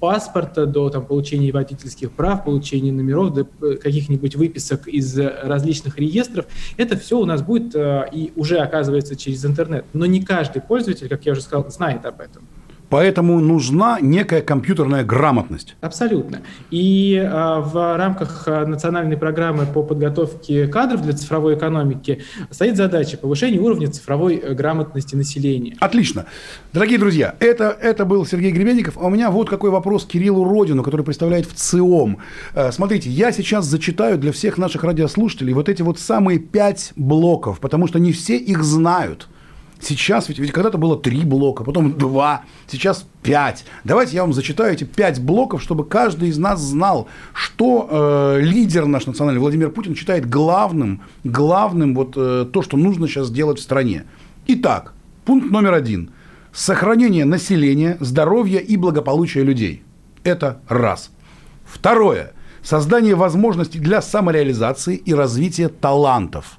[0.00, 6.46] паспорта, до там, получения водительских прав, получения номеров, до э, каких-нибудь выписок из различных реестров.
[6.76, 9.84] Это все у нас будет э, и уже оказывается через интернет.
[9.92, 12.42] Но не каждый пользователь, как я уже сказал, знает об этом.
[12.90, 15.76] Поэтому нужна некая компьютерная грамотность.
[15.80, 16.40] Абсолютно.
[16.70, 23.18] И а, в рамках а, национальной программы по подготовке кадров для цифровой экономики стоит задача
[23.18, 25.76] повышения уровня цифровой э, грамотности населения.
[25.80, 26.26] Отлично.
[26.72, 28.96] Дорогие друзья, это, это был Сергей Гребенников.
[28.96, 32.18] А у меня вот какой вопрос Кириллу Родину, который представляет в ЦИОМ.
[32.54, 37.60] Э, смотрите, я сейчас зачитаю для всех наших радиослушателей вот эти вот самые пять блоков,
[37.60, 39.28] потому что не все их знают.
[39.80, 43.64] Сейчас, ведь, ведь когда-то было три блока, потом два, сейчас пять.
[43.84, 48.86] Давайте я вам зачитаю эти пять блоков, чтобы каждый из нас знал, что э, лидер
[48.86, 53.62] наш национальный Владимир Путин считает главным, главным вот э, то, что нужно сейчас сделать в
[53.62, 54.04] стране.
[54.48, 56.10] Итак, пункт номер один.
[56.52, 59.84] Сохранение населения, здоровья и благополучия людей.
[60.24, 61.10] Это раз.
[61.64, 62.32] Второе.
[62.62, 66.57] Создание возможностей для самореализации и развития талантов.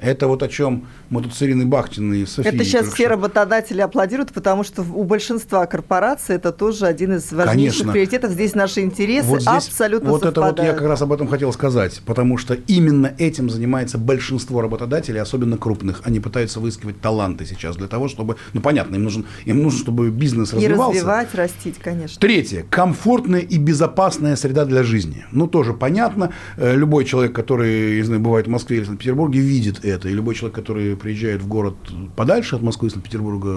[0.00, 2.54] Это вот о чем мы тут с Ириной Бахтиной и Софией.
[2.54, 7.78] Это сейчас все работодатели аплодируют, потому что у большинства корпораций это тоже один из важнейших
[7.80, 7.92] Конечно.
[7.92, 8.30] приоритетов.
[8.32, 10.54] Здесь наши интересы вот здесь, абсолютно Вот совпадают.
[10.54, 14.60] это вот я как раз об этом хотел сказать, потому что именно этим занимается большинство
[14.60, 16.00] работодателей, особенно крупных.
[16.04, 20.10] Они пытаются выискивать таланты сейчас для того, чтобы, ну понятно, им нужен, им нужно, чтобы
[20.10, 20.92] бизнес развивался.
[20.92, 22.18] И развивать, растить, конечно.
[22.20, 22.64] Третье.
[22.70, 25.26] Комфортная и безопасная среда для жизни.
[25.32, 26.32] Ну тоже понятно.
[26.56, 30.08] Э, любой человек, который, не знаю, бывает в Москве или в Санкт-Петербурге, видит это.
[30.08, 31.74] И любой человек, который приезжает в город
[32.16, 33.56] подальше от Москвы Санкт-Петербурга,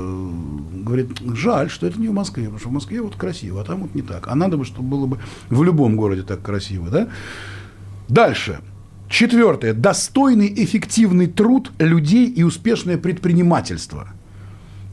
[0.84, 3.82] говорит, жаль, что это не в Москве, потому что в Москве вот красиво, а там
[3.82, 4.28] вот не так.
[4.28, 5.20] А надо бы, чтобы было бы
[5.50, 7.10] в любом городе так красиво, да?
[8.10, 8.60] Дальше.
[9.10, 9.74] Четвертое.
[9.74, 14.10] Достойный, эффективный труд людей и успешное предпринимательство–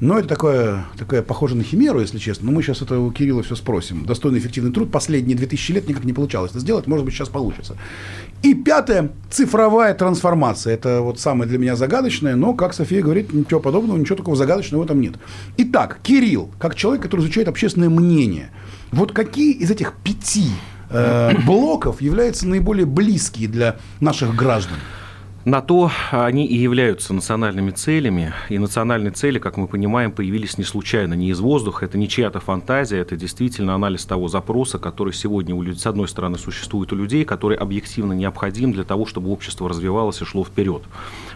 [0.00, 2.46] но это такое, такое похоже на химеру, если честно.
[2.46, 4.06] Но мы сейчас это у Кирилла все спросим.
[4.06, 6.86] Достойный эффективный труд последние 2000 лет никак не получалось это сделать.
[6.86, 7.76] Может быть, сейчас получится.
[8.42, 10.72] И пятое– цифровая трансформация.
[10.72, 14.82] Это вот самое для меня загадочное, но, как София говорит, ничего подобного, ничего такого загадочного
[14.82, 15.16] в этом нет.
[15.58, 18.50] Итак, Кирилл, как человек, который изучает общественное мнение,
[18.92, 20.48] вот какие из этих пяти
[20.88, 24.78] э, блоков являются наиболее близкие для наших граждан?
[25.46, 28.34] На то они и являются национальными целями.
[28.50, 31.86] И национальные цели, как мы понимаем, появились не случайно, не из воздуха.
[31.86, 36.08] Это не чья-то фантазия, это действительно анализ того запроса, который сегодня, у людей, с одной
[36.08, 40.82] стороны, существует у людей, который объективно необходим для того, чтобы общество развивалось и шло вперед.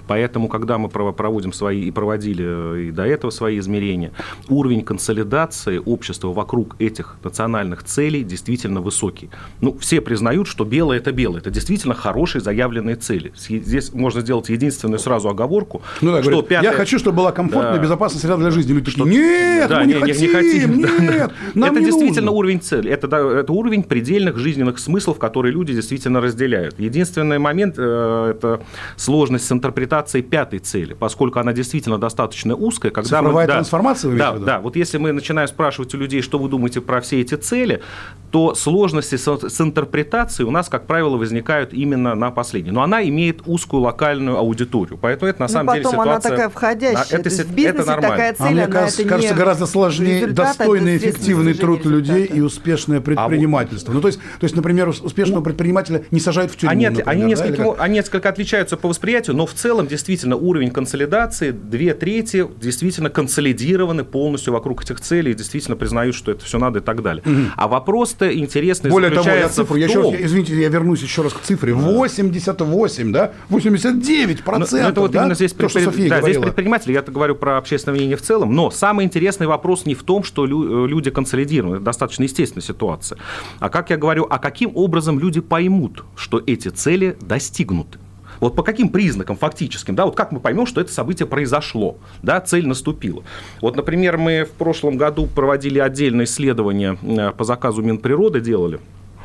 [0.06, 4.12] Поэтому, когда мы проводим свои и проводили э, и до этого свои измерения,
[4.48, 9.30] уровень консолидации общества вокруг этих национальных целей действительно высокий.
[9.60, 11.40] Ну, все признают, что белое– это белое.
[11.40, 13.32] Это действительно хорошие заявленные цели.
[13.36, 16.70] Здесь можно сделать единственную сразу оговорку, ну, да, что говорят, пятое...
[16.70, 17.82] Я хочу, чтобы была комфортная, да.
[17.82, 18.72] безопасная среда для жизни.
[18.72, 19.06] Люди что...
[19.06, 22.38] нет, да, мы не, не, хотим, не хотим, нет, нам Это не действительно нужно.
[22.38, 22.90] уровень цели.
[22.90, 26.78] Это, это уровень предельных жизненных смыслов, которые люди действительно разделяют.
[26.78, 28.60] Единственный момент э,– это
[28.96, 32.90] сложность с интерпретацией пятой цели, поскольку она действительно достаточно узкая.
[32.90, 36.22] Когда Цифровая мы, трансформация, вы да, да, да, вот если мы начинаем спрашивать у людей,
[36.22, 37.82] что вы думаете про все эти цели,
[38.30, 42.72] то сложности с, с интерпретацией у нас, как правило, возникают именно на последней.
[42.72, 44.98] Но она имеет узкую локальную аудиторию.
[45.00, 46.12] Поэтому это на ну, самом деле ситуация...
[46.12, 47.06] она такая входящая.
[47.10, 48.08] Да, это, есть, в бизнесе это нормально.
[48.10, 53.92] такая цель, а мне кажется, кажется гораздо сложнее достойный, эффективный труд людей и успешное предпринимательство.
[53.92, 56.72] А, ну, то есть, то есть, например, успешного предпринимателя не сажают в тюрьму.
[56.72, 60.70] Они, например, они, да, несколько, они несколько отличаются по восприятию, но в целом действительно уровень
[60.70, 66.80] консолидации, две трети действительно консолидированы полностью вокруг этих целей, действительно признают, что это все надо
[66.80, 67.22] и так далее.
[67.24, 67.40] Угу.
[67.56, 71.40] А вопрос-то интересный Более того, я цифру, я еще, извините, я вернусь еще раз к
[71.40, 71.72] цифре.
[71.74, 73.32] 88, да?
[73.48, 74.72] 89 процентов.
[74.72, 75.20] Ну, это вот да?
[75.20, 76.08] именно здесь, то, предпри...
[76.08, 79.94] да, здесь предприниматели, я говорю про общественное мнение в целом, но самый интересный вопрос не
[79.94, 83.18] в том, что лю- люди консолидированы, это достаточно естественная ситуация,
[83.58, 87.98] а как я говорю, а каким образом люди поймут, что эти цели достигнуты.
[88.44, 92.38] Вот по каким признакам фактическим, да, вот как мы поймем, что это событие произошло, да,
[92.42, 93.22] цель наступила.
[93.62, 98.80] Вот, например, мы в прошлом году проводили отдельное исследование э, по заказу Минприроды, делали,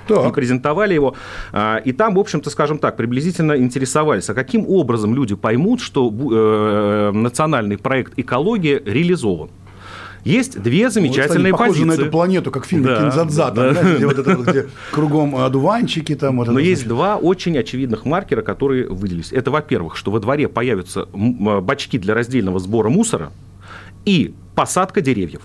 [0.08, 0.26] так.
[0.26, 1.16] и презентовали его.
[1.52, 6.10] А, и там, в общем-то, скажем так, приблизительно интересовались, а каким образом люди поймут, что
[6.10, 9.50] э, национальный проект «Экология» реализован.
[10.24, 11.88] Есть две замечательные ну, кстати, позиции.
[11.88, 13.96] на эту планету, как фильм да, Кинзадза, да, да.
[13.96, 16.16] где, вот это, где кругом одуванчики.
[16.16, 16.90] Там, вот Но это, есть значит.
[16.90, 19.32] два очень очевидных маркера, которые выделились.
[19.32, 23.32] Это, во-первых, что во дворе появятся бачки для раздельного сбора мусора
[24.06, 25.42] и посадка деревьев.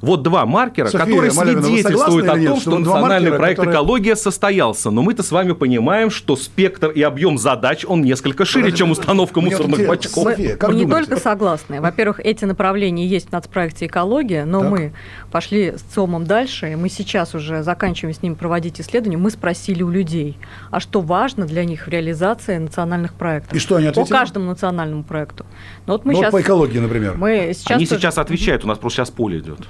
[0.00, 3.74] Вот два маркера, София которые Малявина, свидетельствуют о том, нет, что, что национальный проект которые...
[3.74, 4.90] «Экология» состоялся.
[4.90, 8.90] Но мы-то с вами понимаем, что спектр и объем задач, он несколько шире, Подожди, чем
[8.90, 10.24] установка мусорных бачков.
[10.24, 11.80] София, мы, мы не только согласны.
[11.80, 14.70] Во-первых, эти направления есть в нацпроекте «Экология», но так.
[14.70, 14.92] мы
[15.30, 19.16] пошли с ЦОМом дальше, и мы сейчас уже заканчиваем с ним проводить исследования.
[19.16, 20.38] Мы спросили у людей,
[20.70, 23.54] а что важно для них в реализации национальных проектов?
[23.54, 24.12] И что они ответили?
[24.12, 25.44] По каждому национальному проекту.
[25.88, 27.14] Ну, вот мы ну, сейчас, вот по экологии, например.
[27.16, 28.02] Мы сейчас Они тоже...
[28.02, 29.60] сейчас отвечают, у нас просто сейчас поле идет.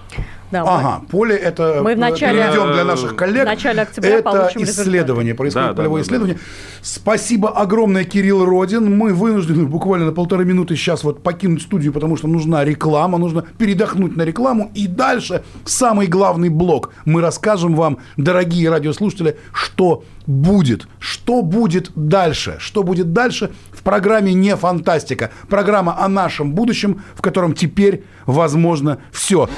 [0.51, 3.43] Да, ага, поле это мы в начале, переведем для наших коллег.
[3.43, 5.37] В начале октября это исследование, результаты.
[5.37, 6.39] происходит Да, полевое да, да, исследование.
[6.81, 8.97] Спасибо огромное, Кирилл Родин.
[8.97, 13.45] Мы вынуждены буквально на полторы минуты сейчас вот покинуть студию, потому что нужна реклама, нужно
[13.59, 14.71] передохнуть на рекламу.
[14.75, 16.93] И дальше самый главный блок.
[17.05, 24.35] Мы расскажем вам, дорогие радиослушатели, что будет, что будет дальше, что будет дальше в программе
[24.35, 25.31] «Не фантастика».
[25.49, 29.49] Программа о нашем будущем, в котором теперь возможно все.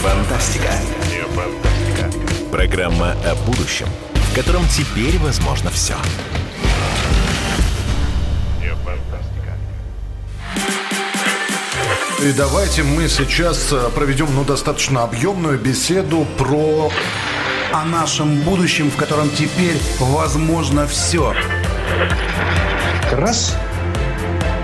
[0.00, 0.72] Фантастика.
[1.10, 2.10] Не фантастика.
[2.50, 5.94] Программа о будущем, в котором теперь возможно все.
[8.60, 9.54] Не фантастика.
[12.22, 16.90] И давайте мы сейчас э, проведем ну, достаточно объемную беседу про...
[17.72, 21.34] О нашем будущем, в котором теперь возможно все.
[23.12, 23.56] Раз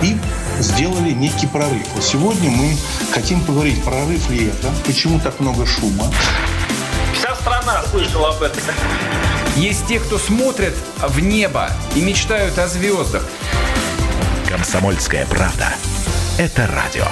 [0.03, 0.16] и
[0.61, 1.86] сделали некий прорыв.
[1.94, 2.76] Вот сегодня мы
[3.12, 6.11] хотим поговорить, прорыв ли это, почему так много шума.
[7.14, 8.62] Вся страна слышала об этом.
[9.57, 13.26] Есть те, кто смотрят в небо и мечтают о звездах.
[14.48, 15.72] Комсомольская правда.
[16.38, 17.07] Это радио.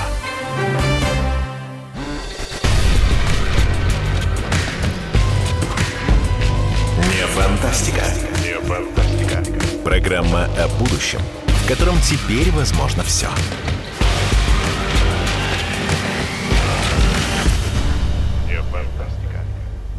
[6.99, 8.05] Не фантастика.
[8.42, 9.42] Не фантастика.
[9.84, 11.20] Программа о будущем,
[11.65, 13.29] в котором теперь возможно все.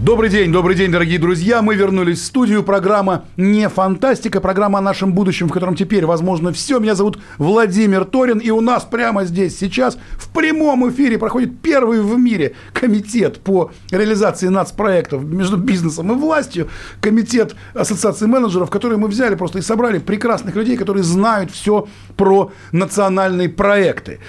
[0.01, 1.61] Добрый день, добрый день, дорогие друзья.
[1.61, 2.63] Мы вернулись в студию.
[2.63, 6.79] Программа «Не фантастика», программа о нашем будущем, в котором теперь возможно все.
[6.79, 12.01] Меня зовут Владимир Торин, и у нас прямо здесь сейчас в прямом эфире проходит первый
[12.01, 16.67] в мире комитет по реализации нацпроектов между бизнесом и властью.
[16.99, 21.87] Комитет ассоциации менеджеров, который мы взяли просто и собрали прекрасных людей, которые знают все
[22.17, 24.19] про национальные проекты.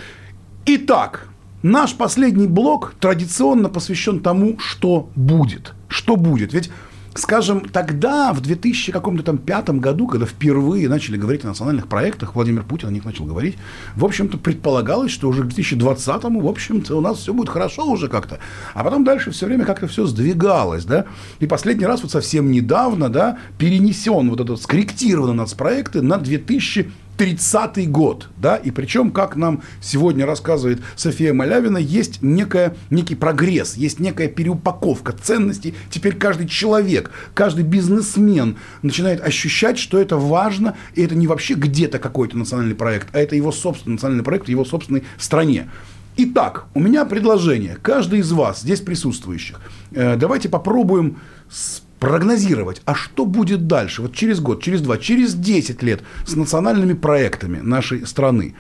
[0.64, 1.26] Итак,
[1.66, 5.74] Наш последний блок традиционно посвящен тому, что будет.
[5.88, 6.52] Что будет.
[6.52, 6.70] Ведь
[7.16, 12.90] Скажем, тогда, в 2005 году, когда впервые начали говорить о национальных проектах, Владимир Путин о
[12.92, 13.56] них начал говорить,
[13.96, 18.08] в общем-то, предполагалось, что уже к 2020-му, в общем-то, у нас все будет хорошо уже
[18.08, 18.38] как-то.
[18.74, 21.06] А потом дальше все время как-то все сдвигалось, да.
[21.40, 27.90] И последний раз вот совсем недавно, да, перенесен вот этот, скорректированы нацпроекты на 2000 30
[27.90, 34.00] год, да, и причем, как нам сегодня рассказывает София Малявина, есть некая, некий прогресс, есть
[34.00, 35.74] некая переупаковка ценностей.
[35.90, 41.98] Теперь каждый человек, каждый бизнесмен начинает ощущать, что это важно, и это не вообще где-то
[41.98, 45.70] какой-то национальный проект, а это его собственный национальный проект в его собственной стране.
[46.18, 47.76] Итак, у меня предложение.
[47.80, 49.60] Каждый из вас, здесь присутствующих,
[49.92, 51.18] э, давайте попробуем
[51.50, 56.36] с прогнозировать, а что будет дальше, вот через год, через два, через 10 лет с
[56.36, 58.55] национальными проектами нашей страны.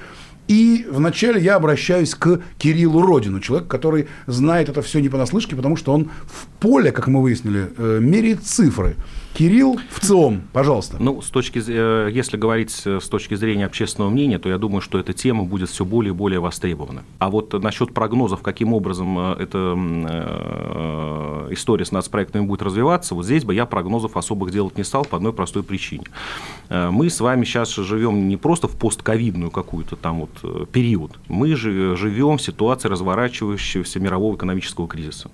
[0.48, 5.76] И вначале я обращаюсь к Кириллу Родину, человек, который знает это все не понаслышке, потому
[5.76, 8.96] что он в поле, как мы выяснили, э, меряет цифры.
[9.34, 10.96] Кирилл в ЦИОМ, пожалуйста.
[10.98, 14.98] Ну, с точки, э, если говорить с точки зрения общественного мнения, то я думаю, что
[14.98, 17.02] эта тема будет все более и более востребована.
[17.18, 19.56] А вот насчет прогнозов, каким образом э, эта
[21.50, 25.16] история с нацпроектами будет развиваться, вот здесь бы я прогнозов особых делать не стал по
[25.16, 26.04] одной простой причине.
[26.70, 30.30] Мы с вами сейчас живем не просто в постковидную какую-то там вот
[30.72, 35.30] период, мы же живем в ситуации разворачивающегося мирового экономического кризиса.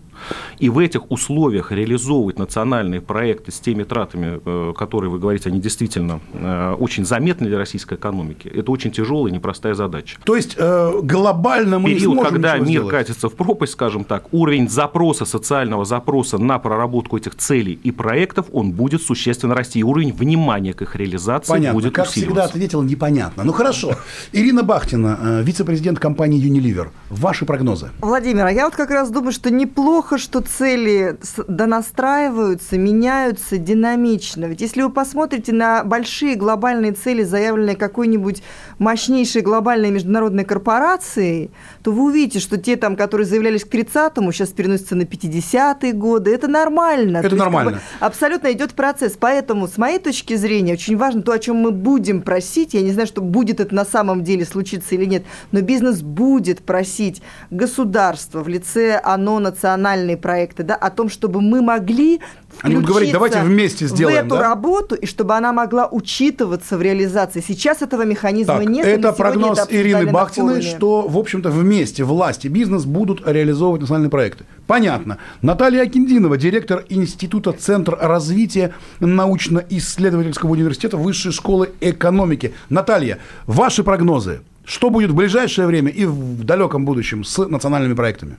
[0.58, 5.60] И в этих условиях реализовывать национальные проекты с теми тратами, э, которые, вы говорите, они
[5.60, 10.18] действительно э, очень заметны для российской экономики, это очень тяжелая и непростая задача.
[10.24, 12.90] То есть э, глобально мы Период, не сможем когда мир сделать.
[12.90, 18.46] катится в пропасть, скажем так, уровень запроса, социального запроса на проработку этих целей и проектов,
[18.52, 19.80] он будет существенно расти.
[19.80, 21.80] И уровень внимания к их реализации Понятно.
[21.80, 22.20] будет как усиливаться.
[22.20, 23.44] всегда ответил непонятно.
[23.44, 23.92] Ну хорошо.
[24.32, 26.88] Ирина Бахтина, вице-президент компании Unilever.
[27.10, 27.90] Ваши прогнозы?
[28.00, 31.16] Владимир, а я вот как раз думаю, что неплохо, что цели
[31.48, 34.46] донастраиваются, меняются динамично.
[34.46, 38.42] Ведь если вы посмотрите на большие глобальные цели, заявленные какой-нибудь
[38.82, 41.50] мощнейшей глобальной международной корпорацией,
[41.82, 46.34] то вы увидите, что те, там, которые заявлялись к 30-му, сейчас переносятся на 50-е годы.
[46.34, 47.18] Это нормально.
[47.18, 47.70] Это то нормально.
[47.70, 49.16] Есть, как бы, абсолютно идет процесс.
[49.18, 52.74] Поэтому, с моей точки зрения, очень важно то, о чем мы будем просить.
[52.74, 56.60] Я не знаю, что будет это на самом деле случиться или нет, но бизнес будет
[56.60, 62.20] просить государство в лице оно национальные проекты, да, о том, чтобы мы могли
[62.60, 64.42] Они будут говорить, давайте вместе сделаем, в эту да?
[64.42, 67.40] работу, и чтобы она могла учитываться в реализации.
[67.46, 72.44] Сейчас этого механизма Так, мы это прогноз это Ирины Бахтиной, что, в общем-то, вместе власть
[72.44, 74.44] и бизнес будут реализовывать национальные проекты.
[74.66, 75.18] Понятно.
[75.42, 82.54] Наталья Акиндинова, директор Института Центр развития научно-исследовательского университета Высшей школы экономики.
[82.68, 84.40] Наталья, ваши прогнозы?
[84.64, 88.36] Что будет в ближайшее время и в далеком будущем с национальными проектами?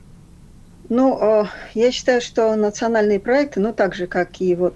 [0.89, 4.75] Ну, э, я считаю, что национальные проекты, ну, так же, как и вот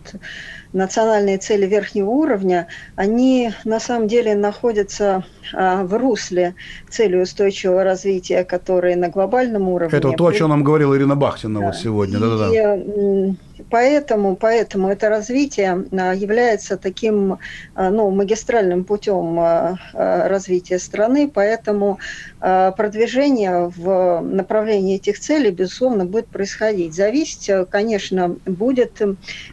[0.74, 6.56] национальные цели верхнего уровня, они на самом деле находятся а, в русле
[6.90, 9.98] цели устойчивого развития, которые на глобальном уровне.
[9.98, 11.66] Это то, о чем нам говорила Ирина Бахтина да.
[11.68, 12.20] вот сегодня.
[12.20, 13.36] Да, да, да.
[13.70, 17.40] Поэтому, поэтому это развитие а, является таким
[17.76, 19.40] а, ну, магистральным путем
[19.94, 22.00] развития страны, поэтому
[22.40, 26.94] продвижение в направлении этих целей, безусловно, будет происходить.
[26.94, 29.02] Зависеть, конечно, будет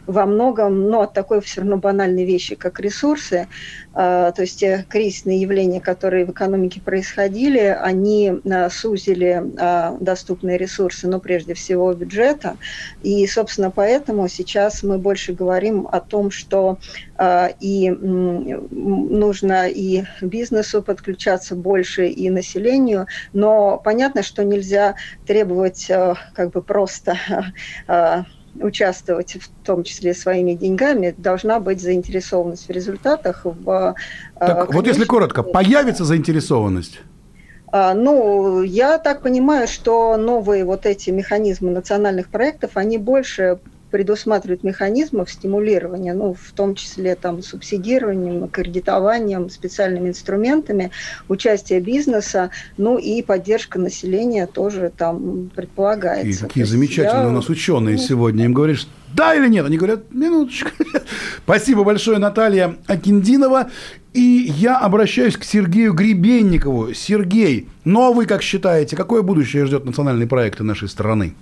[0.05, 3.47] во многом ну, от такой все равно банальной вещи, как ресурсы,
[3.93, 9.41] то есть те кризисные явления, которые в экономике происходили, они сузили
[10.03, 12.57] доступные ресурсы, но прежде всего бюджета,
[13.03, 16.79] и, собственно, поэтому сейчас мы больше говорим о том, что
[17.17, 24.95] э, и нужно и бизнесу подключаться больше, и населению, но понятно, что нельзя
[25.25, 27.17] требовать э, как бы просто
[27.87, 28.23] э,
[28.61, 33.41] участвовать в том числе своими деньгами, должна быть заинтересованность в результатах.
[33.43, 33.95] В,
[34.39, 37.01] так, вот если коротко, появится заинтересованность?
[37.71, 43.59] Ну, я так понимаю, что новые вот эти механизмы национальных проектов, они больше
[43.95, 50.91] предусматривают механизмов стимулирования, ну, в том числе там, субсидированием, кредитованием, специальными инструментами,
[51.29, 56.45] участие бизнеса, ну и поддержка населения тоже там предполагается.
[56.45, 57.29] И какие замечательные я...
[57.29, 58.43] у нас ученые ну, сегодня.
[58.43, 59.65] Им говоришь, да или нет?
[59.65, 60.71] Они говорят, минуточку.
[61.45, 63.69] Спасибо большое, Наталья Акиндинова.
[64.11, 66.93] И я обращаюсь к Сергею Гребенникову.
[66.93, 71.33] Сергей, ну а вы как считаете, какое будущее ждет национальные проекты нашей страны?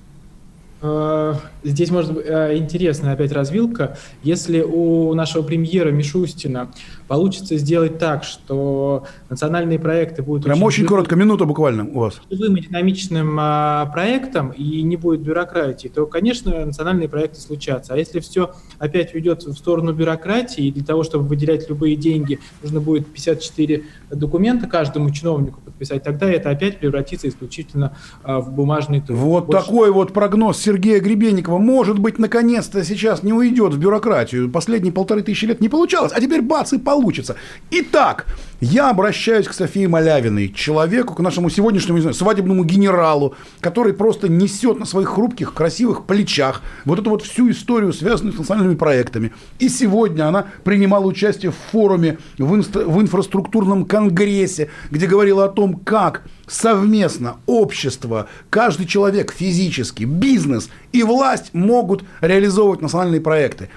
[0.84, 3.98] Э, здесь может быть э, интересная опять развилка.
[4.22, 6.72] Если у нашего премьера Мишустина
[7.08, 10.44] получится сделать так, что национальные проекты будут...
[10.44, 12.20] Прям очень, очень коротко, минута буквально у вас.
[12.30, 17.94] Живым и динамичным а, проектом и не будет бюрократии, то, конечно, национальные проекты случатся.
[17.94, 22.40] А если все опять уйдет в сторону бюрократии, и для того, чтобы выделять любые деньги,
[22.62, 29.00] нужно будет 54 документа каждому чиновнику подписать, тогда это опять превратится исключительно а, в бумажный
[29.00, 29.18] труд.
[29.18, 29.66] Вот Больше...
[29.66, 31.60] такой вот прогноз Сергея Гребенникова.
[31.60, 34.50] Может быть, наконец-то сейчас не уйдет в бюрократию.
[34.50, 37.36] Последние полторы тысячи лет не получалось, а теперь бац и получится.
[37.70, 38.26] Итак,
[38.64, 44.80] я обращаюсь к Софии Малявиной, человеку, к нашему сегодняшнему знаю, свадебному генералу, который просто несет
[44.80, 49.34] на своих хрупких, красивых плечах вот эту вот всю историю, связанную с национальными проектами.
[49.60, 55.50] И сегодня она принимала участие в форуме, в, инстра- в инфраструктурном конгрессе, где говорила о
[55.50, 63.70] том, как совместно общество, каждый человек физически, бизнес и власть могут реализовывать национальные проекты.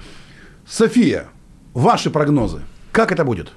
[0.65, 1.27] София,
[1.73, 2.61] ваши прогнозы,
[2.93, 3.51] как это будет?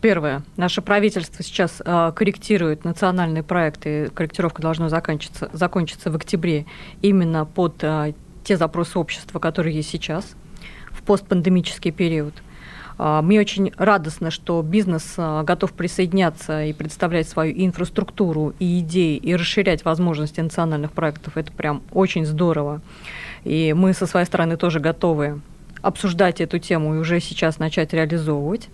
[0.00, 0.42] Первое.
[0.56, 4.10] Наше правительство сейчас э, корректирует национальные проекты.
[4.14, 6.64] Корректировка должна закончиться, закончиться в октябре
[7.02, 10.34] именно под э, те запросы общества, которые есть сейчас,
[10.90, 12.34] в постпандемический период–
[13.02, 19.34] а, мне очень радостно, что бизнес готов присоединяться и представлять свою инфраструктуру и идеи, и
[19.34, 21.38] расширять возможности национальных проектов.
[21.38, 22.82] Это прям очень здорово.
[23.44, 25.40] И мы со своей стороны тоже готовы
[25.80, 28.68] обсуждать эту тему и уже сейчас начать реализовывать.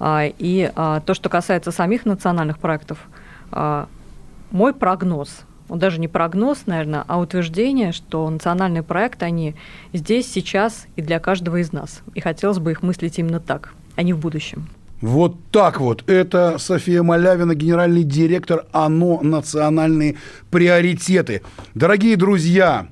[0.00, 2.98] А, и то, что касается самих национальных проектов,
[4.50, 9.54] мой прогноз– вот даже не прогноз, наверное, а утверждение, что национальные проекты, они
[9.92, 12.00] здесь, сейчас и для каждого из нас.
[12.14, 14.66] И хотелось бы их мыслить именно так, а не в будущем.
[15.00, 16.08] Вот так вот.
[16.08, 20.16] Это София Малявина, генеральный директор ОНО «Национальные
[20.50, 21.42] приоритеты».
[21.74, 22.88] Дорогие друзья,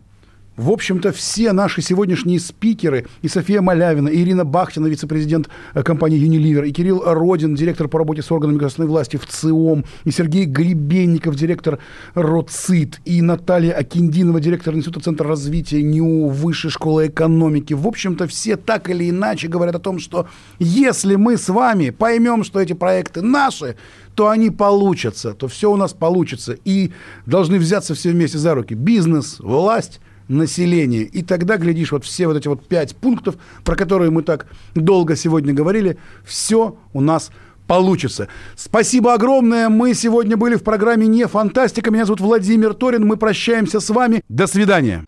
[0.56, 6.18] в общем-то, все наши сегодняшние спикеры, и София Малявина, и Ирина Бахтина, вице-президент э, компании
[6.18, 10.46] Unilever, и Кирилл Родин, директор по работе с органами государственной власти в ЦИОМ, и Сергей
[10.46, 11.78] Гребенников, директор
[12.14, 17.74] РОЦИТ, и Наталья Акиндинова, директор Института Центра развития НИУ Высшей школы экономики.
[17.74, 20.26] В общем-то, все так или иначе говорят о том, что
[20.58, 23.76] если мы с вами поймем, что эти проекты наши,
[24.14, 26.56] то они получатся, то все у нас получится.
[26.64, 26.92] И
[27.26, 28.72] должны взяться все вместе за руки.
[28.72, 31.02] Бизнес, власть, населения.
[31.02, 35.16] И тогда, глядишь, вот все вот эти вот пять пунктов, про которые мы так долго
[35.16, 37.30] сегодня говорили, все у нас
[37.66, 38.28] получится.
[38.54, 39.68] Спасибо огромное.
[39.68, 41.90] Мы сегодня были в программе «Не фантастика».
[41.90, 43.06] Меня зовут Владимир Торин.
[43.06, 44.22] Мы прощаемся с вами.
[44.28, 45.04] До свидания.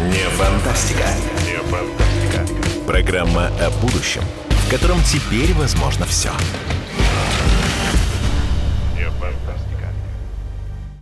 [0.00, 1.06] Не фантастика.
[1.44, 2.86] Не фантастика.
[2.86, 6.30] Программа о будущем, в котором теперь возможно все.